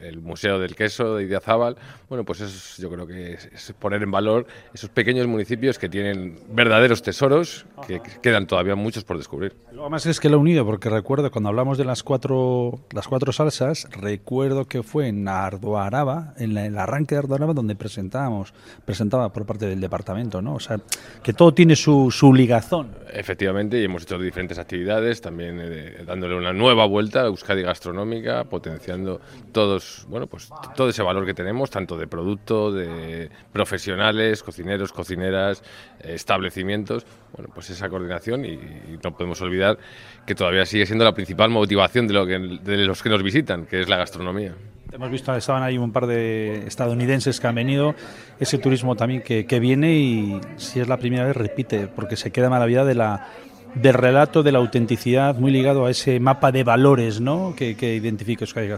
[0.00, 1.76] el Museo del Queso de Idiazábal.
[2.08, 6.38] Bueno, pues es, yo creo que es, poner en valor esos pequeños municipios que tienen
[6.48, 9.54] verdaderos tesoros, que quedan todavía muchos por descubrir.
[9.72, 13.08] Lo más es que lo he unido porque recuerdo cuando hablamos de las cuatro, las
[13.08, 18.52] cuatro salsas, recuerdo que fue en Ardoaraba, en, el arranque de Ardoaraba, donde presentábamos,
[18.84, 20.54] presentaba por parte del departamento, ¿no?
[20.54, 20.80] O sea,
[21.22, 22.90] que todo tiene su, su ligazón.
[23.12, 28.44] Efectivamente, y hemos hecho diferentes actividades, también eh, dándole una nueva vuelta a Euskadi Gastronómica,
[28.44, 29.20] potenciando
[29.52, 35.62] todos, bueno, pues todo ese valor que tenemos, tanto de producto, de profesionales, cocineros, cocineras,
[36.00, 38.58] establecimientos, bueno, pues esa coordinación y,
[39.02, 39.78] no podemos olvidar
[40.26, 43.80] que todavía sigue siendo la principal motivación de, lo que, los que nos visitan, que
[43.80, 44.54] es la gastronomía.
[44.92, 47.94] Hemos visto, estaban ahí un par de estadounidenses que han venido,
[48.38, 52.50] ese turismo también que, viene y si es la primera vez repite, porque se queda
[52.50, 53.28] maravillada de la
[53.74, 57.54] del relato de la autenticidad muy ligado a ese mapa de valores ¿no?
[57.56, 58.68] que, que identifica Euskadi.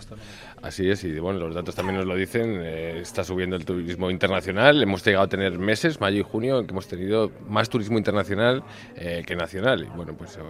[0.64, 4.11] Así es, y bueno, los datos también nos lo dicen, eh, está subiendo el turismo
[4.11, 7.98] internacional, hemos llegado a tener meses, mayo y junio, en que hemos tenido más turismo
[7.98, 8.62] internacional
[8.96, 9.85] eh, que nacional.
[9.85, 10.40] Y bueno, pues, eh,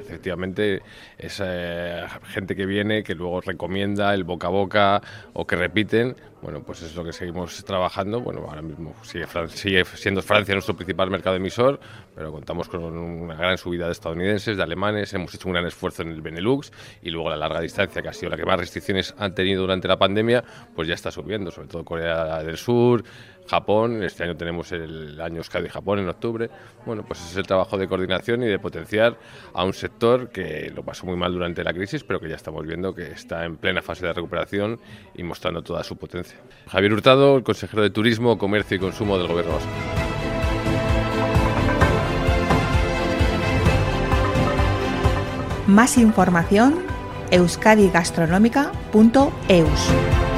[0.00, 0.82] efectivamente
[1.16, 5.02] esa gente que viene, que luego recomienda el boca a boca
[5.34, 8.20] o que repiten, bueno, pues es lo que seguimos trabajando.
[8.20, 11.78] Bueno, ahora mismo sigue, sigue, siendo Francia nuestro principal mercado emisor,
[12.14, 16.02] pero contamos con una gran subida de estadounidenses, de alemanes, hemos hecho un gran esfuerzo
[16.02, 19.14] en el Benelux y luego la larga distancia, que ha sido la que más restricciones
[19.18, 20.44] han tenido durante la pandemia,
[20.74, 23.04] pues ya está subiendo, sobre todo Corea del Sur,
[23.50, 26.48] Japón, este año tenemos el año Euskadi Japón en octubre.
[26.86, 29.18] Bueno, pues es el trabajo de coordinación y de potenciar
[29.52, 32.64] a un sector que lo pasó muy mal durante la crisis, pero que ya estamos
[32.64, 34.78] viendo que está en plena fase de recuperación
[35.16, 36.38] y mostrando toda su potencia.
[36.68, 39.70] Javier Hurtado, el consejero de Turismo, Comercio y Consumo del Gobierno Vasco.
[45.66, 46.89] Más información
[47.30, 50.29] euskadigastronomica.eus.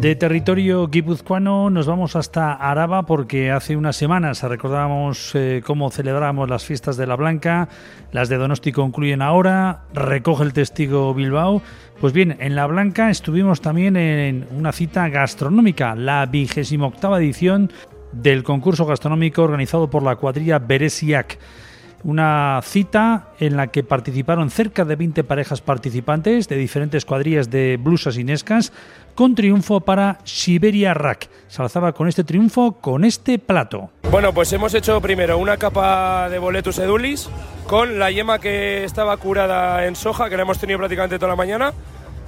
[0.00, 6.50] De territorio guipuzcoano nos vamos hasta Araba porque hace unas semanas recordábamos eh, cómo celebramos
[6.50, 7.70] las fiestas de la Blanca,
[8.12, 11.62] las de Donosti concluyen ahora, recoge el testigo Bilbao.
[11.98, 17.72] Pues bien, en la Blanca estuvimos también en una cita gastronómica, la vigésima octava edición
[18.12, 21.38] del concurso gastronómico organizado por la cuadrilla Beresiak
[22.04, 27.76] una cita en la que participaron cerca de 20 parejas participantes de diferentes cuadrillas de
[27.76, 28.72] blusas inescas,
[29.14, 31.28] con triunfo para Siberia Rack.
[31.48, 33.90] Se alzaba con este triunfo con este plato.
[34.10, 37.28] Bueno, pues hemos hecho primero una capa de boletus edulis
[37.66, 41.36] con la yema que estaba curada en soja, que la hemos tenido prácticamente toda la
[41.36, 41.72] mañana,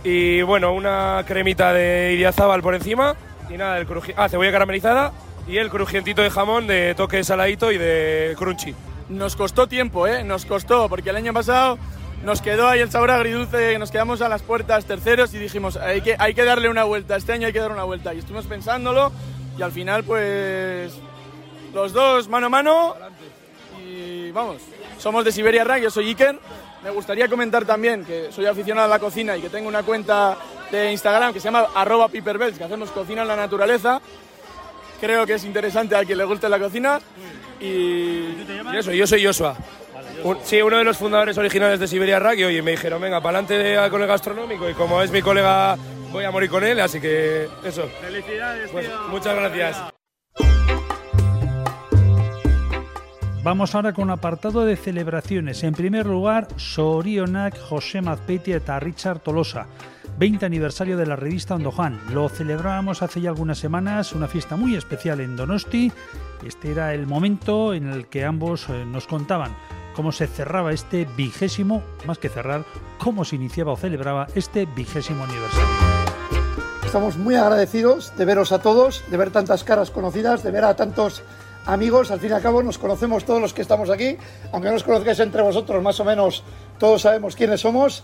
[0.02, 3.14] y bueno, una cremita de idiazábal por encima,
[3.50, 5.12] y nada, el ah, cebolla caramelizada
[5.46, 8.74] y el crujientito de jamón de toque saladito y de crunchy.
[9.08, 10.22] Nos costó tiempo, ¿eh?
[10.24, 11.78] Nos costó, porque el año pasado
[12.24, 16.00] nos quedó ahí el sabor agridulce, nos quedamos a las puertas terceros y dijimos, hay
[16.00, 18.12] que, hay que darle una vuelta, este año hay que dar una vuelta.
[18.12, 19.12] Y estuvimos pensándolo
[19.56, 20.94] y al final pues
[21.72, 22.94] los dos mano a mano
[23.86, 24.62] y vamos,
[24.98, 26.38] somos de Siberia Rack, yo soy Iker.
[26.82, 30.36] Me gustaría comentar también que soy aficionado a la cocina y que tengo una cuenta
[30.70, 34.00] de Instagram que se llama arroba piperbells, que hacemos cocina en la naturaleza.
[35.00, 37.00] Creo que es interesante a quien le guste la cocina.
[37.60, 39.56] Y, y eso, yo soy Joshua
[40.42, 43.90] sí, uno de los fundadores originales de Siberia Rack y me dijeron, venga, para adelante
[43.90, 45.76] con el gastronómico y como es mi colega
[46.12, 47.88] voy a morir con él, así que eso.
[48.00, 49.76] Felicidades, pues, Muchas gracias.
[53.42, 55.62] Vamos ahora con apartado de celebraciones.
[55.62, 59.66] En primer lugar, Sorionak, José Mazpetia eta Richard Tolosa.
[60.18, 62.00] 20 aniversario de la revista Andojan.
[62.12, 65.92] Lo celebrábamos hace ya algunas semanas, una fiesta muy especial en Donosti.
[66.44, 69.56] Este era el momento en el que ambos eh, nos contaban
[69.94, 72.64] cómo se cerraba este vigésimo, más que cerrar,
[72.98, 75.68] cómo se iniciaba o celebraba este vigésimo aniversario.
[76.84, 80.74] Estamos muy agradecidos de veros a todos, de ver tantas caras conocidas, de ver a
[80.74, 81.22] tantos
[81.64, 82.10] amigos.
[82.10, 84.16] Al fin y al cabo nos conocemos todos los que estamos aquí,
[84.52, 86.42] aunque no os conozcáis entre vosotros, más o menos
[86.78, 88.02] todos sabemos quiénes somos.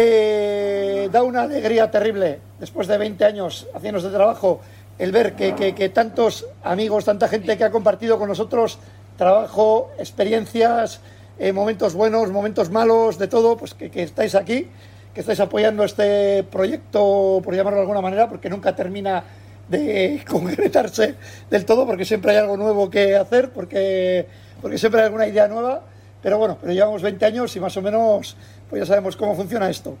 [0.00, 4.60] Eh, da una alegría terrible después de 20 años haciendo este trabajo
[4.96, 8.78] el ver que, que, tantos amigos, tanta gente que ha compartido con nosotros
[9.16, 11.00] trabajo, experiencias,
[11.40, 14.68] eh, momentos buenos, momentos malos, de todo, pues que, que, estáis aquí,
[15.14, 19.24] que estáis apoyando este proyecto, por llamarlo de alguna manera, porque nunca termina
[19.68, 21.16] de concretarse
[21.50, 24.28] del todo, porque siempre hay algo nuevo que hacer, porque,
[24.62, 25.82] porque siempre hay alguna idea nueva.
[26.22, 28.36] Pero bueno, pero llevamos 20 años y más o menos
[28.68, 29.96] pues ya sabemos cómo funciona esto.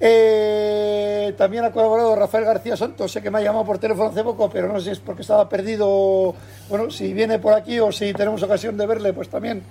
[0.00, 4.22] Eh, también ha colaborado Rafael García Santos, sé que me ha llamado por teléfono hace
[4.22, 6.34] poco, pero no sé si es porque estaba perdido.
[6.68, 9.62] Bueno, si viene por aquí o si tenemos ocasión de verle, pues también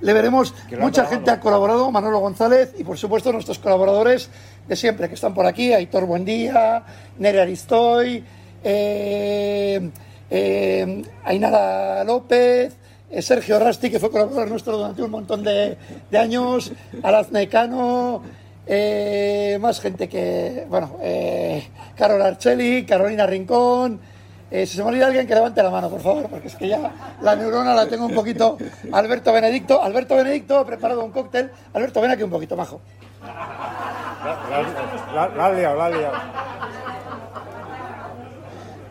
[0.00, 0.54] le veremos.
[0.78, 4.30] Mucha gente ha colaborado, Manolo González y por supuesto nuestros colaboradores
[4.66, 6.82] de siempre que están por aquí, Aitor Buendía,
[7.18, 8.24] Nere Aristoy,
[8.64, 9.90] eh,
[10.30, 12.76] eh, Ainara López,
[13.20, 15.76] Sergio Rasti, que fue colaborador nuestro durante un montón de,
[16.10, 18.22] de años, Alaznecano,
[18.66, 24.00] eh, más gente que, bueno, eh, Carol Arcelli, Carolina Rincón.
[24.50, 26.68] Eh, si se me olvida alguien, que levante la mano, por favor, porque es que
[26.68, 28.56] ya la neurona la tengo un poquito.
[28.92, 31.50] Alberto Benedicto, Alberto Benedicto ha preparado un cóctel.
[31.74, 32.80] Alberto, ven aquí un poquito, majo.
[35.14, 36.12] La, la, la,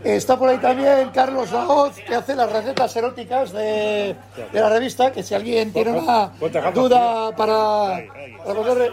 [0.03, 4.15] Está por ahí también Carlos Laoz, que hace las recetas eróticas de,
[4.51, 6.31] de la revista, que si alguien tiene una
[6.73, 8.03] duda para,
[8.45, 8.91] para poder...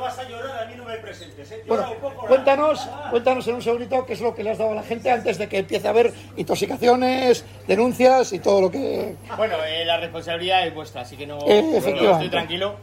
[1.66, 1.86] Bueno,
[2.26, 5.10] cuéntanos, cuéntanos en un segundito qué es lo que le has dado a la gente
[5.10, 9.14] antes de que empiece a haber intoxicaciones, denuncias y todo lo que...
[9.36, 12.76] Bueno, eh, la responsabilidad es vuestra, así que no, eh, estoy tranquilo.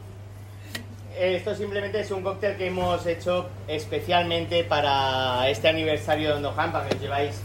[1.18, 6.88] Esto simplemente es un cóctel que hemos hecho especialmente para este aniversario de Ondohan, para
[6.88, 7.42] que os lleváis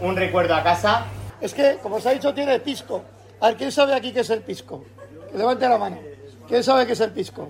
[0.00, 1.06] un recuerdo a casa.
[1.40, 3.02] Es que, como os ha dicho, tiene pisco.
[3.40, 4.84] A ver, ¿quién sabe aquí qué es el pisco?
[5.30, 5.98] Que levante la mano.
[6.48, 7.48] ¿Quién sabe qué es el pisco?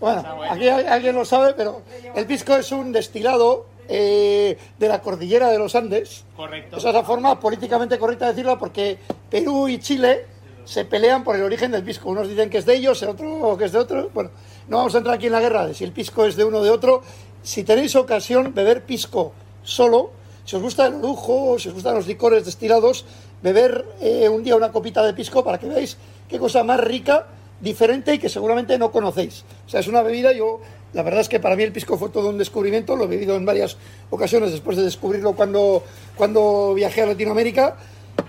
[0.00, 1.82] Bueno, aquí alguien lo sabe, pero
[2.14, 6.24] el pisco es un destilado eh, de la cordillera de los Andes.
[6.36, 6.76] Correcto.
[6.76, 8.98] Esa es la forma políticamente correcta de decirlo porque
[9.30, 10.26] Perú y Chile
[10.64, 12.10] se pelean por el origen del pisco.
[12.10, 14.10] Unos dicen que es de ellos, el otro que es de otro.
[14.12, 14.30] Bueno,
[14.68, 16.58] no vamos a entrar aquí en la guerra de si el pisco es de uno
[16.58, 17.02] o de otro.
[17.42, 20.10] Si tenéis ocasión, beber pisco solo
[20.46, 23.04] si os gusta el lujo, si os gustan los licores destilados,
[23.42, 27.26] beber eh, un día una copita de pisco para que veáis qué cosa más rica,
[27.60, 29.44] diferente y que seguramente no conocéis.
[29.66, 30.60] O sea, es una bebida, yo,
[30.92, 33.34] la verdad es que para mí el pisco fue todo un descubrimiento, lo he bebido
[33.36, 33.76] en varias
[34.10, 35.82] ocasiones después de descubrirlo cuando,
[36.16, 37.76] cuando viajé a Latinoamérica.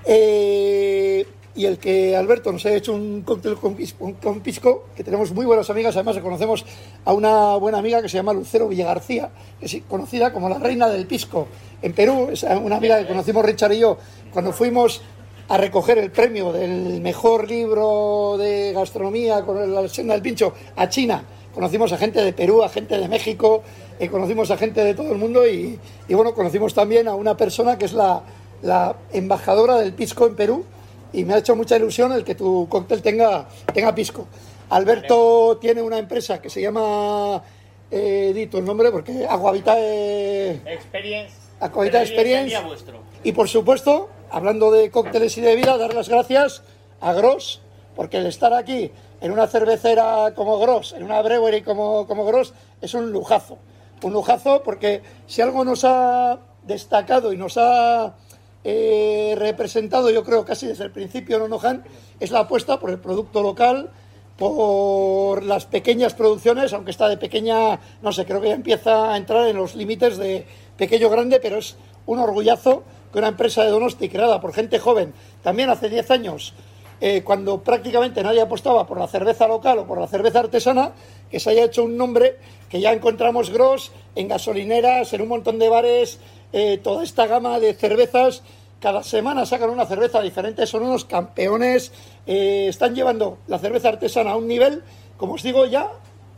[0.06, 1.26] Eh,
[1.58, 3.76] y el que Alberto nos ha hecho un cóctel con
[4.42, 6.64] pisco, que tenemos muy buenas amigas, además conocemos
[7.04, 9.32] a una buena amiga que se llama Lucero Villagarcía,
[9.90, 11.48] conocida como la reina del pisco
[11.82, 13.98] en Perú, es una amiga que conocimos Richard y yo
[14.32, 15.02] cuando fuimos
[15.50, 20.88] a recoger el premio del mejor libro de gastronomía con la senda del pincho a
[20.90, 21.24] China.
[21.56, 23.64] Conocimos a gente de Perú, a gente de México,
[24.00, 27.80] eh, conocimos a gente de todo el mundo y, bueno, conocimos también a una persona
[27.80, 28.22] que es la,
[28.62, 30.66] la embajadora del pisco en Perú,
[31.14, 34.28] y me ha hecho mucha ilusión el que tu cóctel tenga, tenga pisco.
[34.70, 37.42] Alberto tiene una empresa que se llama,
[37.90, 41.34] eh, dito el nombre porque Aguavita Experience.
[41.60, 42.58] Aguavita Experience.
[43.24, 46.64] Y por supuesto, hablando de cócteles y de vida, dar las gracias
[47.00, 47.62] a Gross,
[47.96, 48.92] porque el estar aquí
[49.22, 53.58] en una cervecera como Gross, en una brewery como, como Gross, es un lujazo.
[54.04, 58.16] Un lujazo porque si algo nos ha destacado y nos ha
[58.70, 61.86] eh, representado, yo creo casi desde el principio en Onohan,
[62.20, 63.92] es la apuesta por el producto local,
[64.36, 69.16] por las pequeñas producciones, aunque está de pequeña, no sé, creo que ya empieza a
[69.16, 71.78] entrar en los límites de pequeño grande, pero es
[72.08, 76.54] un orgullazo que una empresa de Donosti creada por gente joven, también hace 10 años,
[77.00, 80.92] eh, cuando prácticamente nadie apostaba por la cerveza local o por la cerveza artesana,
[81.32, 82.38] que se haya hecho un nombre
[82.70, 86.20] que ya encontramos Gross en gasolineras, en un montón de bares,
[86.54, 88.44] eh, toda esta gama de cervezas.
[88.80, 91.92] Cada semana sacan una cerveza diferente, son unos campeones,
[92.28, 94.84] eh, están llevando la cerveza artesana a un nivel,
[95.18, 95.90] como os digo, ya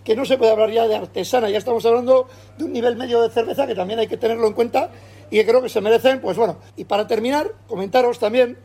[0.06, 3.22] que no se puede hablar ya de artesana, ya estamos hablando de un nivel medio
[3.22, 4.90] de cerveza que también hay que tenerlo en cuenta
[5.30, 8.58] y que creo que se merecen, pues bueno, y para terminar, comentaros también,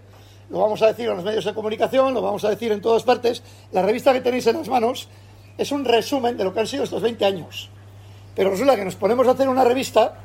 [0.50, 3.03] lo vamos a decir en los medios de comunicación, lo vamos a decir en todas
[3.03, 3.42] partes,
[3.72, 5.09] la revista que tenéis en las manos
[5.59, 7.70] es un resumen de lo que han sido estos 20 años.
[8.34, 10.24] Pero resulta que nos ponemos a hacer una revista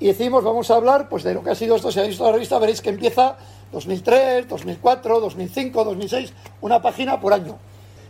[0.00, 1.92] y decimos, vamos a hablar pues, de lo que ha sido esto.
[1.92, 3.36] Si habéis visto la revista, veréis que empieza
[3.70, 6.32] 2003, 2004, 2005, 2006,
[6.62, 7.58] una página por año.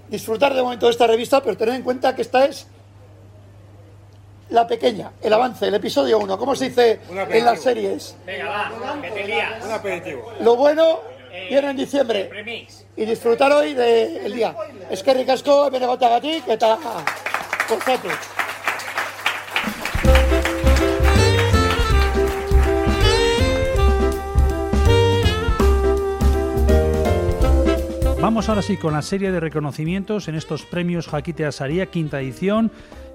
[0.09, 2.69] Disfrutar de momento de esta revista, pero tener en cuenta que esta es
[4.51, 8.17] la pequeña, el avance, el episodio 1, ¿cómo se dice en las series?
[8.25, 9.65] Venga, va, que te lías.
[9.65, 10.33] Un aperitivo.
[10.41, 11.01] Lo bueno
[11.49, 12.31] viene en diciembre.
[12.97, 14.55] Y disfrutar hoy del día.
[14.91, 16.79] Es que ricasco, viene gotagatik, que está
[17.69, 18.09] perfecto.
[28.21, 32.71] Vamos ahora sí con la serie de reconocimientos en estos premios Jaquite Asaría, quinta edición,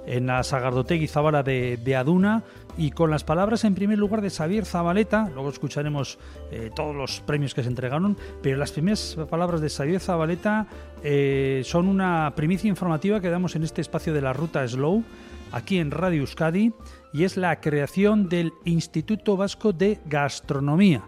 [0.08, 2.44] en la Sagardotegui Zabala de, de Aduna
[2.76, 6.18] y con las palabras en primer lugar de Xavier Zabaleta, luego escucharemos
[6.52, 10.66] eh, todos los premios que se entregaron, pero las primeras palabras de Xavier Zabaleta
[11.04, 15.04] eh, son una primicia informativa que damos en este espacio de la ruta Slow,
[15.52, 16.74] aquí en Radio Euskadi,
[17.14, 21.04] y es la creación del Instituto Vasco de Gastronomía.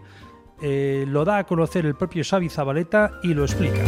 [0.61, 3.83] Eh, lo da a conocer el propio Xavi Zabaleta y lo explica.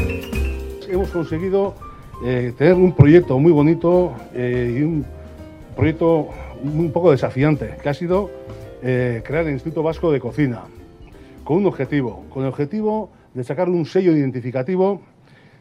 [0.88, 1.76] Hemos conseguido
[2.22, 5.06] tener un proyecto muy bonito y un
[5.76, 6.28] proyecto
[6.62, 8.30] un poco desafiante, que ha sido
[8.82, 10.64] eh, crear el Instituto Vasco de Cocina,
[11.44, 15.02] con un objetivo, con el objetivo de sacar un sello identificativo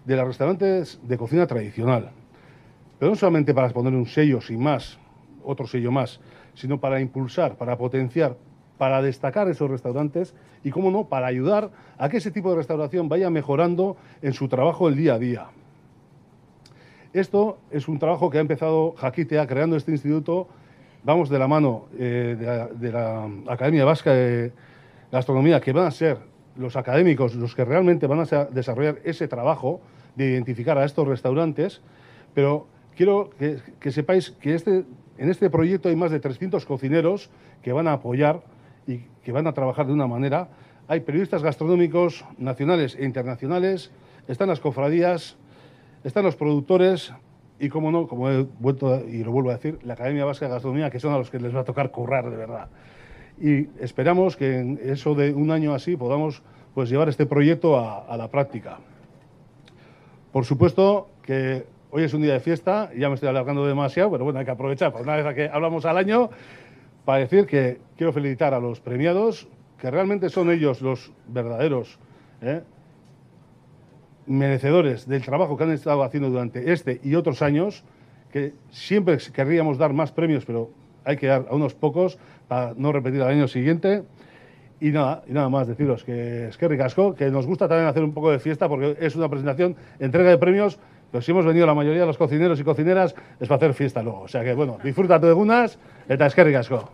[0.05, 2.11] de los restaurantes de cocina tradicional.
[2.99, 4.99] Pero no solamente para poner un sello sin más,
[5.45, 6.21] otro sello más,
[6.55, 8.37] sino para impulsar, para potenciar,
[8.79, 13.09] para destacar esos restaurantes y, cómo no, para ayudar a que ese tipo de restauración
[13.09, 15.47] vaya mejorando en su trabajo el día a día.
[17.13, 20.49] Esto es un trabajo que ha empezado Jaquitea creando este instituto
[21.03, 24.53] vamos de la mano eh, de, la, Academia Vasca de
[25.11, 26.19] Gastronomía, que van a ser
[26.57, 29.81] los académicos los que realmente van a desarrollar ese trabajo
[30.17, 31.81] de identificar a estos restaurantes,
[32.35, 32.67] pero
[32.97, 34.85] quiero que, sepáis que este,
[35.19, 37.31] en este proyecto hay más de 300 cocineros
[37.63, 38.43] que van a apoyar
[38.89, 40.49] y que van a trabajar de una manera.
[40.89, 43.93] Hay periodistas gastronómicos nacionales e internacionales,
[44.27, 45.37] están las cofradías,
[46.03, 47.13] están los productores,
[47.61, 50.53] y como no, como he vuelto y lo vuelvo a decir, la Academia Vasca de
[50.53, 52.69] Gastronomía, que son a los que les va a tocar currar de verdad.
[53.41, 56.43] Y esperamos que en eso de un año así podamos
[56.75, 58.79] pues, llevar este proyecto a, la práctica.
[60.33, 64.25] Por supuesto que hoy es un día de fiesta, ya me estoy alargando demasiado, pero
[64.25, 66.31] bueno, hay que aprovechar, por una vez que hablamos al año,
[67.09, 69.49] para decir que quiero felicitar a los premiados,
[69.81, 71.99] que realmente son ellos los verdaderos
[72.43, 72.61] ¿eh?
[74.27, 77.83] merecedores del trabajo que han estado haciendo durante este y otros años,
[78.31, 80.69] que siempre querríamos dar más premios, pero
[81.03, 84.03] hay que dar a unos pocos para no repetir al año siguiente.
[84.79, 88.05] Y nada, y nada más deciros que es que ricasco, que nos gusta también hacer
[88.05, 90.79] un poco de fiesta porque es una presentación, entrega de premios,
[91.11, 94.03] pero si hemos venido la mayoría de los cocineros y cocineras es para hacer fiesta
[94.03, 94.21] luego.
[94.21, 95.79] O sea que bueno, disfruta de unas,
[96.09, 96.91] eta es que ricasco.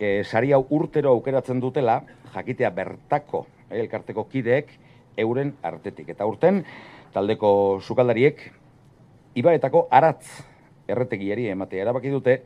[0.00, 2.00] e, sari hau urtero aukeratzen dutela,
[2.32, 4.72] jakitea bertako eh, elkarteko kideek
[5.20, 6.08] euren artetik.
[6.16, 6.64] Eta urten,
[7.12, 7.52] taldeko
[7.84, 8.40] sukaldariek,
[9.36, 10.24] ibaretako aratz
[10.90, 12.40] erretegiari ematea erabaki dute,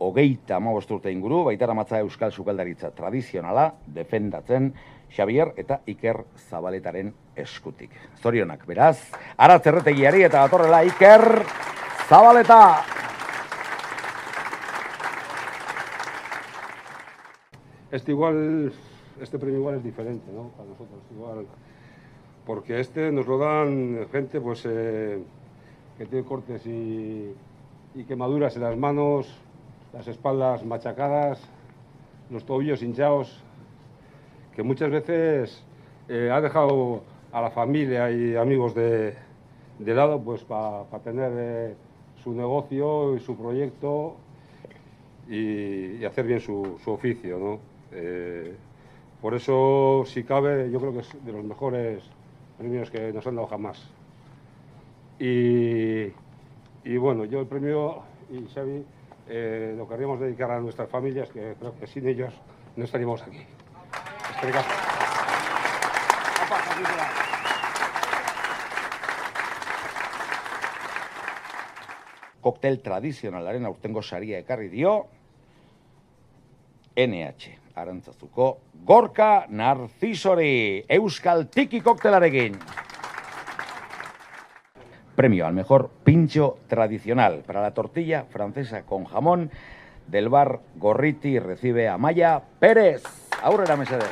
[0.00, 4.72] hogeita urte inguru, baita ramatza euskal sukaldaritza tradizionala, defendatzen
[5.10, 7.90] Xavier eta Iker Zabaletaren eskutik.
[8.22, 11.44] Zorionak, beraz, aratz erretegiari eta atorrela Iker
[12.08, 12.82] Zabaleta!
[17.90, 18.72] Este igual,
[19.20, 20.48] este premio igual es diferente, ¿no?
[20.56, 21.46] Para nosotros igual,
[22.46, 25.22] porque este nos lo dan gente, pues, eh,
[25.98, 27.34] que tiene cortes y,
[28.06, 29.36] quemaduras en las manos,
[29.92, 31.40] las espaldas machacadas,
[32.30, 33.42] los tobillos hinchados,
[34.54, 35.64] que muchas veces
[36.08, 39.16] eh, ha dejado a la familia y amigos de,
[39.78, 41.74] lado, pues, para tener eh,
[42.22, 44.16] su negocio y su proyecto
[45.28, 47.58] y, hacer bien su, su oficio, ¿no?
[47.92, 48.56] Eh,
[49.20, 52.02] por eso, si cabe, yo creo que es de los mejores
[52.56, 53.86] premios que nos han dado jamás.
[55.18, 56.12] Y,
[56.96, 58.82] bueno, yo el premio y Xavi
[59.30, 62.34] eh, lo querríamos dedicar a nuestras familias, que creo que sin ellos
[62.76, 63.38] no estaríamos aquí.
[72.40, 75.06] Cóctel tradicionalaren aurtengo saria ekarri dio
[76.96, 77.58] NH.
[77.76, 82.58] Arantzazuko Gorka Narcisori Euskal Tiki Koktelarekin.
[85.20, 89.50] Premio al mejor pincho tradicional para la tortilla francesa con jamón
[90.06, 93.02] del bar Gorriti recibe a Maya Pérez.
[93.42, 94.08] Aurrera Mesedez.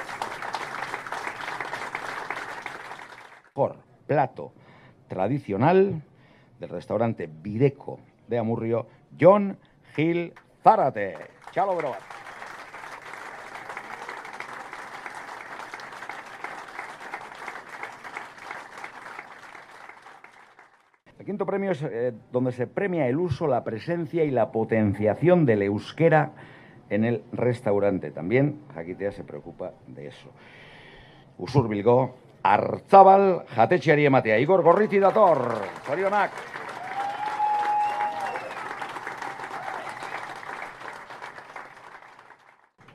[3.47, 4.53] Mejor plato
[5.09, 6.03] tradicional
[6.61, 8.87] del restaurante Videco de Amurrio,
[9.19, 9.57] John
[9.97, 11.17] Gil Zárate.
[11.53, 12.18] Chalo, bro.
[21.29, 25.61] Quinto premio es eh, donde se premia el uso, la presencia y la potenciación del
[25.61, 26.31] euskera
[26.89, 28.11] en el restaurante.
[28.11, 30.31] También Jaquitea se preocupa de eso.
[31.37, 34.39] Usur Bilgo, Artzabal, jatetxeari ematea.
[34.39, 36.31] Igor Gorriti dator, zorionak.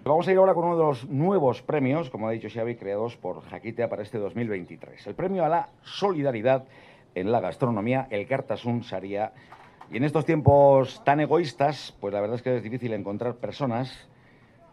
[0.04, 3.16] Vamos a ir ahora con uno de los nuevos premios, como ha dicho Xavi, creados
[3.16, 5.06] por Jaquitea para este 2023.
[5.06, 6.66] El premio a la solidaridad
[7.16, 9.34] en la gastronomía, el Cartasun Saria.
[9.92, 14.08] Y en estos tiempos tan egoístas, pues la verdad es que es difícil encontrar personas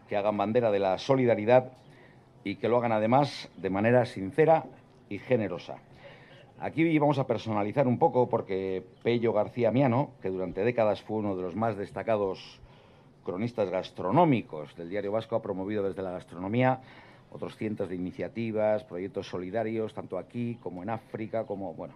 [0.07, 1.71] que hagan bandera de la solidaridad
[2.43, 4.65] y que lo hagan además de manera sincera
[5.09, 5.77] y generosa.
[6.59, 11.35] Aquí vamos a personalizar un poco porque Pello García Miano, que durante décadas fue uno
[11.35, 12.59] de los más destacados
[13.23, 16.79] cronistas gastronómicos del Diario Vasco, ha promovido desde la gastronomía
[17.31, 21.95] otros cientos de iniciativas, proyectos solidarios, tanto aquí como en África, como, bueno,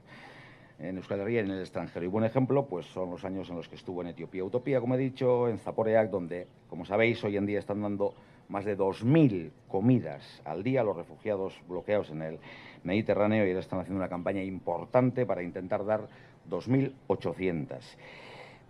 [0.79, 2.05] en Euskal Herria y en el extranjero.
[2.05, 4.95] Y buen ejemplo, pues son los años en los que estuvo en Etiopía Utopía, como
[4.95, 8.13] he dicho, en Zaporeac, donde, como sabéis, hoy en día están dando
[8.49, 12.39] más de 2.000 comidas al día a los refugiados bloqueados en el
[12.83, 16.07] Mediterráneo y ahora están haciendo una campaña importante para intentar dar
[16.49, 17.79] 2.800.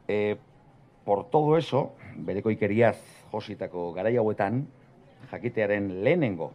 [0.07, 0.37] Eh,
[1.03, 2.97] por todo eso, bereko ikeriaz
[3.31, 4.65] jositako garai hauetan,
[5.29, 6.53] jakitearen lehenengo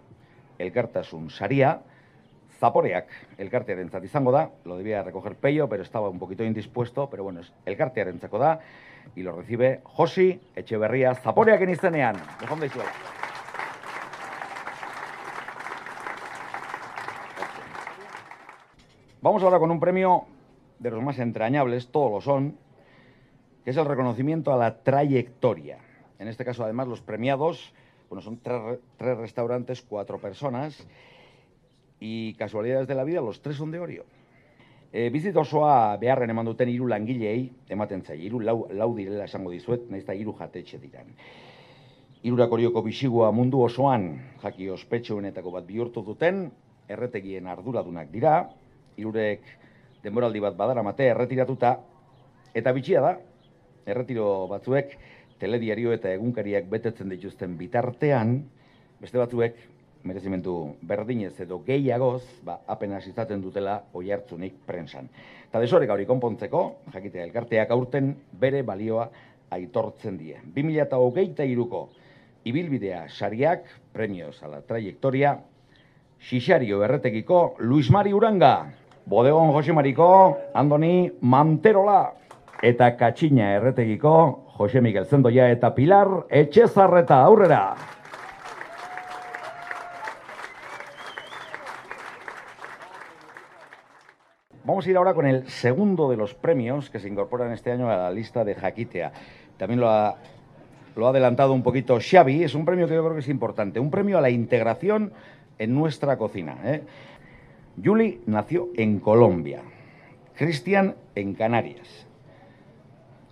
[0.58, 1.82] elkartasun saria,
[2.60, 3.08] Zaporeak
[3.40, 7.52] elkartearentzat izango da, lo debía recoger Pello, pero estaba un poquito indispuesto, pero bueno, es
[7.64, 8.60] elkartearentzako da,
[9.16, 12.16] y lo recibe Josi Echeverría Zaporeak en izenean.
[12.38, 12.92] Dejon daizuela.
[19.22, 20.24] Vamos ahora con un premio
[20.78, 22.56] de los más entrañables, todos lo son,
[23.64, 25.78] que es el reconocimiento a la trayectoria.
[26.18, 27.74] En este caso, además, los premiados,
[28.08, 30.86] bueno, son tres restaurantes, cuatro personas,
[32.00, 34.04] y casualidades de la vida, los tres son de Orio.
[34.90, 39.52] E, bizit osoa beharren eman duten hiru langilei, ematen zai, hiru lau, lau direla esango
[39.52, 41.12] dizuet, nahiz da hiru jatetxe diran.
[42.24, 44.10] Hirurak orioko bisigua mundu osoan,
[44.42, 46.48] jaki ospetxoenetako bat bihurtu duten,
[46.90, 48.40] erretegien arduradunak dira,
[48.98, 49.46] hirurek
[50.02, 51.76] denboraldi bat badaramate erretiratuta,
[52.56, 53.14] eta bitxia da,
[53.86, 54.96] erretiro batzuek
[55.40, 58.40] telediario eta egunkariak betetzen dituzten bitartean,
[59.00, 59.56] beste batzuek
[60.04, 64.10] merezimentu berdinez edo gehiagoz, ba, apenas izaten dutela oi
[64.66, 65.08] prensan.
[65.48, 69.08] Eta desorek hori konpontzeko, jakitea elkarteak aurten bere balioa
[69.50, 70.36] aitortzen die.
[70.54, 71.88] 2008 iruko
[72.44, 75.38] ibilbidea sariak, premios a la trayectoria,
[76.20, 78.70] Xixario erretekiko Luis Mari Uranga,
[79.06, 82.12] Bodegon Jose Mariko, Andoni Manterola,
[82.62, 84.14] eta Katxina erretekiko
[84.58, 87.99] Jose Miguel Zendoia eta Pilar Etxezarreta aurrera.
[94.70, 97.90] Vamos a ir ahora con el segundo de los premios que se incorporan este año
[97.90, 99.10] a la lista de Jaquitea.
[99.56, 100.14] También lo ha,
[100.94, 103.80] lo ha adelantado un poquito Xavi, es un premio que yo creo que es importante,
[103.80, 105.12] un premio a la integración
[105.58, 106.56] en nuestra cocina.
[106.62, 106.82] ¿eh?
[107.78, 109.62] Yuli nació en Colombia,
[110.36, 112.06] Cristian en Canarias.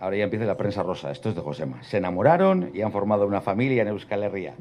[0.00, 1.84] Ahora ya empieza la prensa rosa, esto es de Josema.
[1.84, 4.54] Se enamoraron y han formado una familia en Euskal Herria.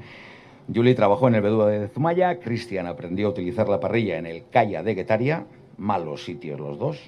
[0.68, 4.44] Yuli trabajó en el Bedúa de Zumaya, Cristian aprendió a utilizar la parrilla en el
[4.52, 5.48] Calla de Guetaria,
[5.78, 7.00] malos sitios los dos.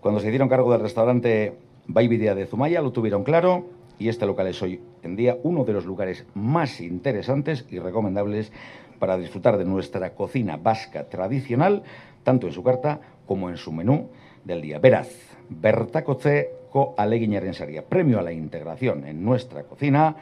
[0.00, 1.54] Cuando se dieron cargo del restaurante
[1.86, 3.66] Baividea de Zumaya lo tuvieron claro
[3.98, 8.52] y este local es hoy en día uno de los lugares más interesantes y recomendables
[8.98, 11.82] para disfrutar de nuestra cocina vasca tradicional,
[12.22, 14.08] tanto en su carta como en su menú
[14.44, 14.78] del día.
[14.78, 15.08] Veraz,
[15.48, 16.50] Bertakotze
[16.96, 20.16] aleginaren saria, premio a la integración en nuestra cocina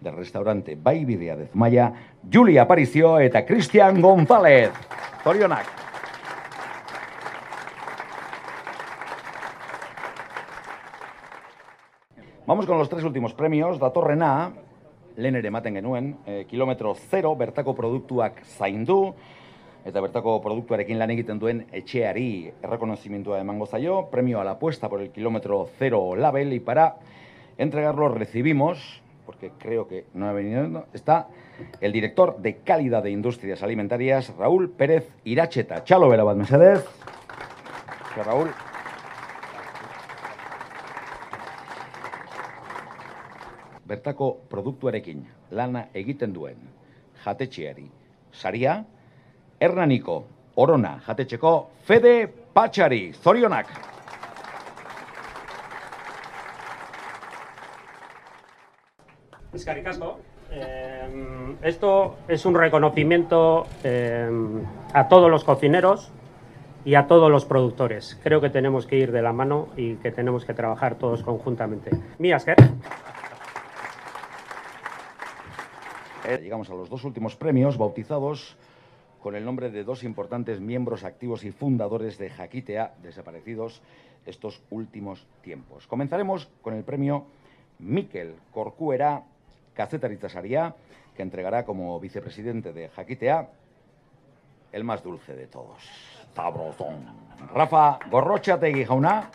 [0.00, 1.92] del restaurante Baividea de Zumaya,
[2.30, 4.70] Julia Aparicio eta Cristian González.
[5.22, 5.91] Torionak.
[12.44, 13.78] Vamos con los tres últimos premios.
[13.78, 14.52] Datorrena,
[15.16, 19.14] lehen ere ematen genuen, eh, kilometro zero, bertako produktuak zaindu,
[19.86, 25.00] eta bertako produktuarekin lan egiten duen etxeari errekonozimendua emango zaio, premio a la apuesta por
[25.00, 26.96] el kilómetro cero label, y para
[27.58, 31.28] entregarlo recibimos, porque creo que no ha venido, está
[31.80, 35.84] el director de calidad de industrias alimentarias, Raúl Pérez Iracheta.
[35.84, 36.84] Chalo, bera bat, mesedez.
[38.16, 38.50] Raúl.
[43.92, 46.56] Bertako produktuarekin lana egiten duen
[47.24, 47.88] jatetxeari
[48.32, 48.78] saria,
[49.60, 50.22] Hernaniko
[50.56, 51.52] Orona jatetxeko
[51.84, 52.14] Fede
[52.52, 53.72] Patxari, zorionak!
[59.52, 60.18] Eskerrik asko.
[60.50, 64.28] Eh, esto es un reconocimiento eh,
[64.92, 66.10] a todos los cocineros
[66.84, 68.18] y a todos los productores.
[68.22, 71.90] Creo que tenemos que ir de la mano y que tenemos que trabajar todos conjuntamente.
[72.18, 72.56] Mi asker.
[76.21, 78.56] Eh, llegamos a los dos últimos premios bautizados
[79.22, 83.80] con el nombre de dos importantes miembros activos y fundadores de Jaquitea, desaparecidos
[84.26, 85.86] estos últimos tiempos.
[85.86, 87.26] Comenzaremos con el premio
[87.78, 89.22] Miquel Corcuera
[89.74, 90.74] Cacetaritza Saria
[91.16, 93.48] que entregará como vicepresidente de Jaquitea
[94.72, 95.82] el más dulce de todos.
[96.34, 97.06] Sabrosón.
[97.54, 99.30] Rafa Gorrochategui jauna.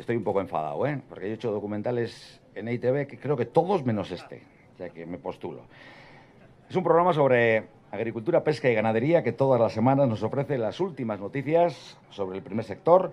[0.00, 1.00] Estoy un poco enfadado, ¿eh?
[1.08, 4.42] Porque he hecho documentales en ITV que creo que todos menos este,
[4.78, 5.62] ya que me postulo.
[6.68, 10.80] Es un programa sobre agricultura, pesca y ganadería que todas las semanas nos ofrece las
[10.80, 13.12] últimas noticias sobre el primer sector,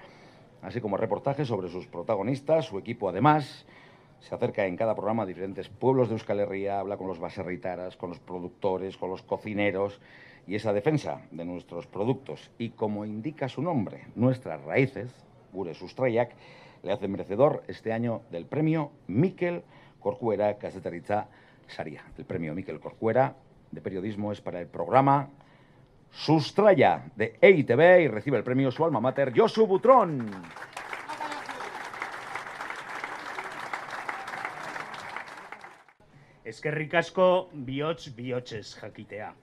[0.61, 3.65] así como reportajes sobre sus protagonistas, su equipo además.
[4.19, 7.95] Se acerca en cada programa a diferentes pueblos de Euskal Herria, habla con los baserritaras,
[7.97, 9.99] con los productores, con los cocineros
[10.47, 15.11] y esa defensa de nuestros productos y como indica su nombre, nuestras raíces,
[15.51, 16.31] Gure Sustrayak,
[16.84, 19.63] le hace merecedor este año del premio Miquel
[19.99, 21.28] Corcuera Casetaritza
[21.67, 22.03] Saria.
[22.17, 23.36] El premio Miquel Corcuera
[23.71, 25.30] de periodismo es para el programa
[26.11, 30.32] Sustraya de EITV y recibe el premio su alma mater Josu Butrón.
[36.43, 39.34] Es que ricasco biots bioches jaquitea.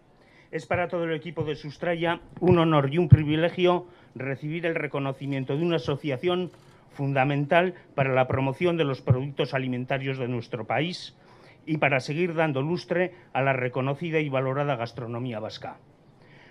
[0.50, 5.56] Es para todo el equipo de Sustraya un honor y un privilegio recibir el reconocimiento
[5.56, 6.50] de una asociación
[6.94, 11.14] fundamental para la promoción de los productos alimentarios de nuestro país
[11.66, 15.76] y para seguir dando lustre a la reconocida y valorada gastronomía vasca.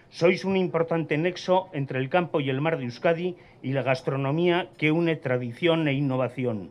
[0.10, 4.70] Sois un importante nexo entre el campo y el mar de Euskadi y la gastronomía
[4.78, 6.70] que une tradición e innovación.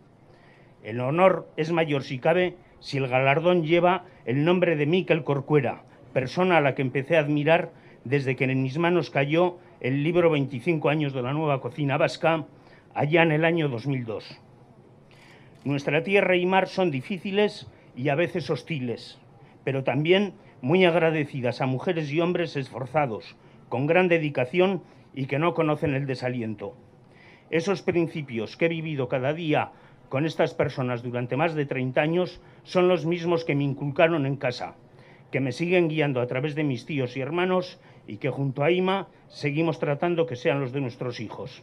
[0.85, 5.83] El honor es mayor si cabe si el galardón lleva el nombre de Miquel Corcuera,
[6.13, 7.71] persona a la que empecé a admirar
[8.05, 12.47] desde que en mis manos cayó el libro 25 años de la nueva cocina vasca,
[12.95, 14.41] allá en el año 2002.
[15.65, 19.19] Nuestra tierra y mar son difíciles y a veces hostiles,
[19.65, 23.37] pero también muy agradecidas a mujeres y hombres esforzados,
[23.69, 24.83] con gran dedicación
[25.15, 26.77] y que no conocen el desaliento.
[27.51, 29.73] Esos principios que he vivido cada día
[30.09, 34.37] con estas personas durante más de 30 años son los mismos que me inculcaron en
[34.37, 34.75] casa,
[35.31, 38.71] que me siguen guiando a través de mis tíos y hermanos y que junto a
[38.71, 41.63] Ima seguimos tratando que sean los de nuestros hijos.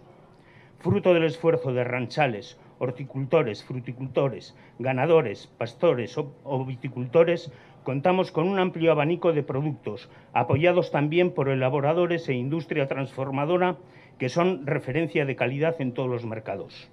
[0.80, 7.52] Fruto del esfuerzo de ranchales, horticultores, fruticultores, ganadores, pastores o, viticultores,
[7.84, 13.76] contamos con un amplio abanico de productos, apoyados también por elaboradores e industria transformadora
[14.20, 16.90] que son referencia de calidad en todos los mercados.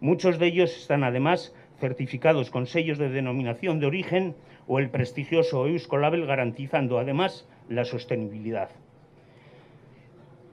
[0.00, 4.34] Muchos de ellos están además certificados con sellos de denominación de origen
[4.66, 8.70] o el prestigioso Euskolabel garantizando además la sostenibilidad.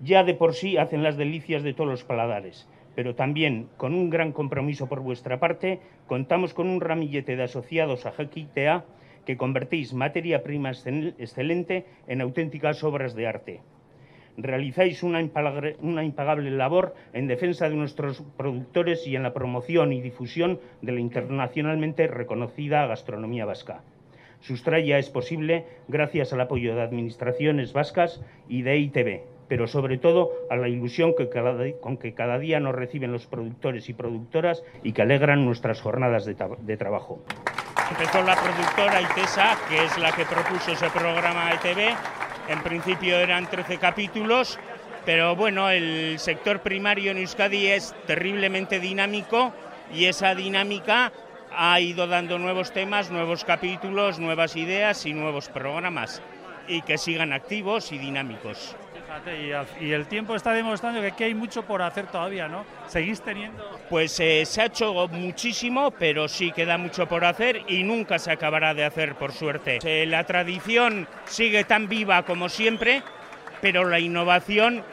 [0.01, 2.67] Ya de por sí hacen las delicias de todos los paladares
[2.99, 8.05] pero también con un gran compromiso por vuestra parte, contamos con un ramillete de asociados
[8.05, 8.83] a Jaquitea
[9.25, 13.61] que convertís materia prima excelente en auténticas obras de arte.
[14.35, 20.59] Realizáis una impagable, labor en defensa de nuestros productores y en la promoción y difusión
[20.81, 23.81] de la internacionalmente reconocida gastronomía vasca.
[24.41, 30.31] Sustraya es posible gracias al apoyo de administraciones vascas y de ITV, pero sobre todo
[30.49, 31.27] a la ilusión que
[31.81, 36.23] con que cada día nos reciben los productores y productoras y que alegran nuestras jornadas
[36.25, 37.19] de, de trabajo.
[37.89, 41.95] Empezó la productora ITESA, que es la que propuso ese programa ETV.
[42.47, 44.59] En principio eran 13 capítulos,
[45.05, 49.51] pero bueno, el sector primario en Euskadi es terriblemente dinámico
[49.91, 51.11] y esa dinámica
[51.51, 56.21] ha ido dando nuevos temas, nuevos capítulos, nuevas ideas y nuevos programas
[56.67, 58.75] y que sigan activos y dinámicos
[59.79, 62.65] y, el tiempo está demostrando que, hay mucho por hacer todavía, ¿no?
[62.87, 63.79] ¿Seguís teniendo...?
[63.89, 68.31] Pues eh, se ha hecho muchísimo, pero sí queda mucho por hacer y nunca se
[68.31, 69.79] acabará de hacer, por suerte.
[69.83, 73.03] Eh, la tradición sigue tan viva como siempre,
[73.61, 74.83] pero la innovación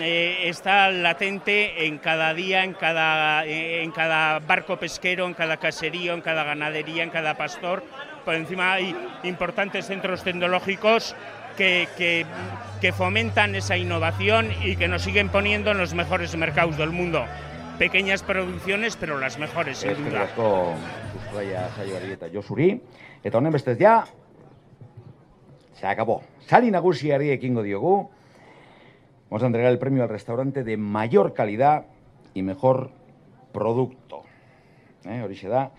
[0.00, 6.14] eh, está latente en cada día, en cada, en cada barco pesquero, en cada caserío,
[6.14, 7.82] en cada ganadería, en cada pastor.
[8.24, 11.14] Por encima hay importantes centros tecnológicos
[11.56, 11.88] que,
[12.80, 17.24] que, fomentan esa innovación y que nos siguen poniendo en los mejores mercados del mundo.
[17.78, 20.22] Pequeñas producciones, pero las mejores, sin duda.
[20.22, 20.74] asko
[21.34, 22.80] saioari eta josuri.
[23.24, 24.06] Eta honen bestez ja,
[25.74, 26.22] se acabó.
[26.46, 28.08] Sali nagusiari ekingo diogu.
[29.28, 31.86] Vamos a entregar el premio al restaurante de mayor calidad
[32.32, 32.90] y mejor
[33.52, 34.22] producto.
[35.04, 35.72] Eh, horixe da,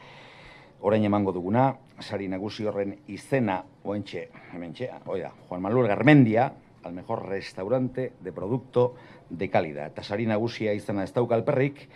[0.81, 6.51] orain emango duguna, sari nagusi horren izena oentxe, hementxe, oida, Juan Manuel Garmendia,
[6.83, 8.95] al mejor restaurante de producto
[9.29, 9.91] de calidad.
[9.91, 11.87] Eta sari nagusia izena ez dauka alperrik,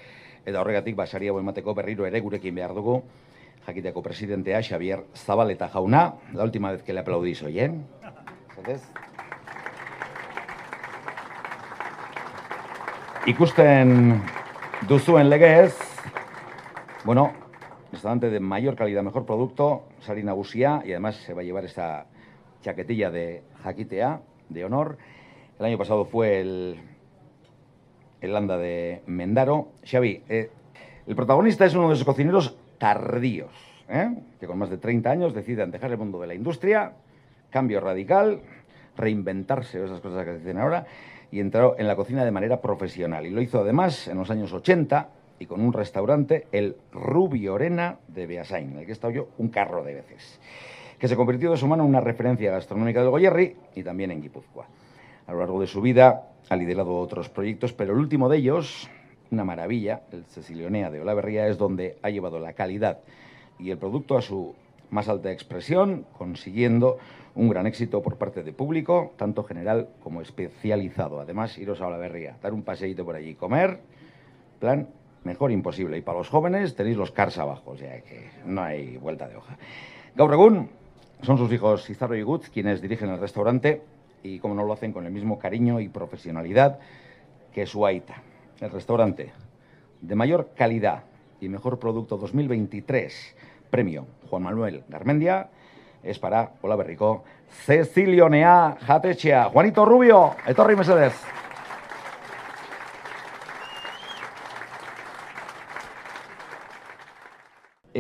[0.46, 3.02] eta horregatik basari hau emateko berriro ere gurekin behar dugu,
[3.66, 7.72] jakiteko presidentea Xavier Zabaleta jauna, la última vez que le aplaudís hoy, eh?
[13.28, 14.22] ikusten
[14.88, 15.78] duzuen legez,
[17.06, 17.32] bueno,
[17.92, 22.06] restaurante de mayor calidad, mejor producto, Sari Nagusia, y además se va a llevar esta
[22.62, 24.98] chaquetilla de Jaquitea, de honor.
[25.60, 26.80] El año pasado fue el,
[28.22, 29.70] el Landa de Mendaro.
[29.84, 30.50] Xavi, eh,
[31.06, 33.52] el protagonista es uno de esos cocineros tardíos,
[33.90, 34.16] ¿eh?
[34.40, 36.94] que con más de 30 años deciden dejar el mundo de la industria,
[37.50, 38.42] cambio radical,
[38.96, 40.86] reinventarse, esas cosas que dicen ahora,
[41.30, 43.26] y entró en la cocina de manera profesional.
[43.26, 45.10] Y lo hizo además en los años 80
[45.42, 49.30] y con un restaurante, el Rubio Orena de Beasain, en el que he estado yo
[49.40, 50.40] un carro de veces,
[51.00, 54.22] que se convirtió de su mano en una referencia gastronómica del Goyerri y también en
[54.22, 54.68] Guipúzcoa.
[55.26, 58.88] A lo largo de su vida ha liderado otros proyectos, pero el último de ellos,
[59.32, 63.00] una maravilla, el Cecilionea de Olaverría, es donde ha llevado la calidad
[63.58, 64.54] y el producto a su
[64.92, 67.00] más alta expresión, consiguiendo
[67.34, 71.20] un gran éxito por parte de público, tanto general como especializado.
[71.20, 73.80] Además, iros a Olaverría, dar un paseíto por allí, comer,
[74.60, 74.88] plan
[75.24, 75.98] mejor imposible.
[75.98, 79.58] Y para los jóvenes tenéis los cars abajo, o que no hay vuelta de hoja.
[80.16, 80.68] Gaur
[81.22, 83.82] son sus hijos Izarro y Gutz quienes dirigen el restaurante
[84.24, 86.80] y como no lo hacen con el mismo cariño y profesionalidad
[87.54, 88.22] que su Aita.
[88.60, 89.32] El restaurante
[90.02, 91.04] de mayor calidad
[91.40, 93.36] y mejor producto 2023,
[93.70, 95.50] premio Juan Manuel Garmendia,
[96.04, 101.14] es para Hola Berrico, Cecilio Nea Jatechea, Juanito Rubio, Etorri Mercedes.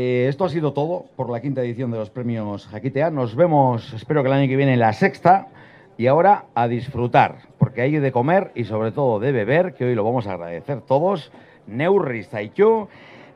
[0.03, 3.11] Eh, esto ha sido todo por la quinta edición de los premios Jaquitea.
[3.11, 5.49] Nos vemos, espero que el año que viene, en la sexta.
[5.95, 9.93] Y ahora a disfrutar, porque hay de comer y sobre todo de beber, que hoy
[9.93, 11.31] lo vamos a agradecer todos.
[11.67, 12.87] Neurri zaitu,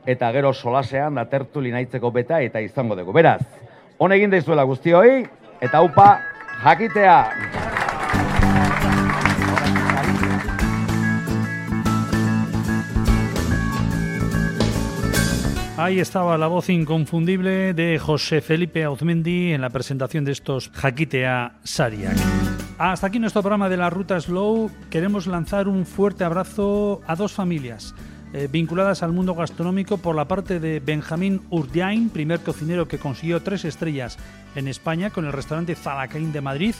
[0.06, 3.14] eta gero solasean da tertuli naitzeko beta eta izango dugu.
[3.14, 3.46] Beraz,
[4.02, 5.22] honegin daizuela guztioi,
[5.62, 6.18] eta upa
[6.64, 7.65] jakitea!
[15.78, 21.58] Ahí estaba la voz inconfundible de José Felipe Auzmendi en la presentación de estos Jaquitea
[21.64, 22.16] Sariak.
[22.78, 24.70] Hasta aquí nuestro programa de la Ruta Slow.
[24.88, 27.94] Queremos lanzar un fuerte abrazo a dos familias
[28.32, 33.42] eh, vinculadas al mundo gastronómico por la parte de Benjamín Urdiain, primer cocinero que consiguió
[33.42, 34.18] tres estrellas
[34.54, 36.74] en España con el restaurante Zalacaín de Madrid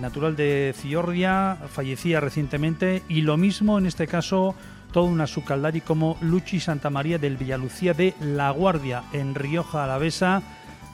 [0.00, 4.54] natural de Ciordia, fallecía recientemente, y lo mismo en este caso
[4.94, 10.40] todo una sucaldari como Luchi Santa María del Villalucía de La Guardia, en Rioja Alavesa,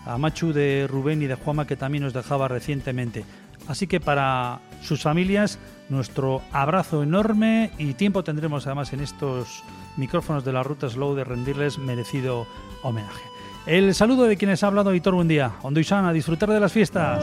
[0.06, 3.26] a Machu de Rubén y de Juama, que también nos dejaba recientemente.
[3.68, 5.58] Así que para sus familias,
[5.90, 9.62] nuestro abrazo enorme y tiempo tendremos además en estos
[9.98, 12.46] micrófonos de la Ruta Slow de rendirles merecido
[12.82, 13.22] homenaje.
[13.66, 15.52] El saludo de quienes ha hablado Hitor Buen día.
[15.60, 17.22] Ondo y a disfrutar de las fiestas.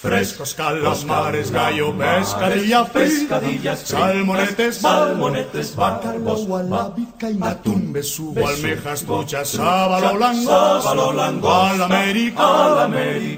[0.00, 10.18] Frescos calamares, gallo, pescadilla, pescadillas, salmonetes, salmonetes, bácarbos, gualabica y atún, besugo, almejas, truchas, sábalo,
[10.18, 12.88] langosta, langosta, al América,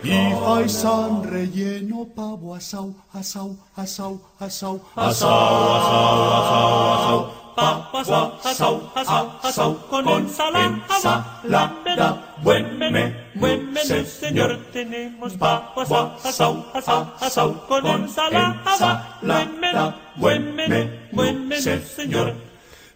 [0.04, 5.30] y faisán relleno, pavo, asau, asau, asau, asau, asau,
[5.74, 8.08] asau, asau, papas,
[8.44, 11.26] asau, asau, asau, con ensalada,
[12.40, 13.88] buen menú buen menú.
[13.88, 14.58] menú, señor.
[14.72, 15.82] Tenemos pavo
[16.24, 19.18] asau, asau, asau, con ensalada.
[19.22, 22.34] Buen menú, buen menú, buen menú, señor.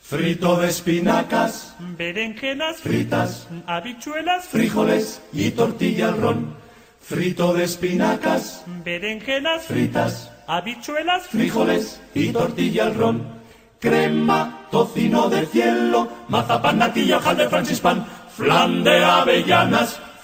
[0.00, 6.56] Frito de espinacas, berenjenas fritas, habichuelas, frijoles y tortilla al ron.
[7.00, 13.36] Frito de espinacas, berenjenas fritas, habichuelas, frijoles y tortilla al ron.
[13.80, 18.06] Crema, tocino de cielo, mazapán, natilla, de francispan,
[18.36, 20.00] flan de avellanas,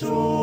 [0.00, 0.35] provecho le haga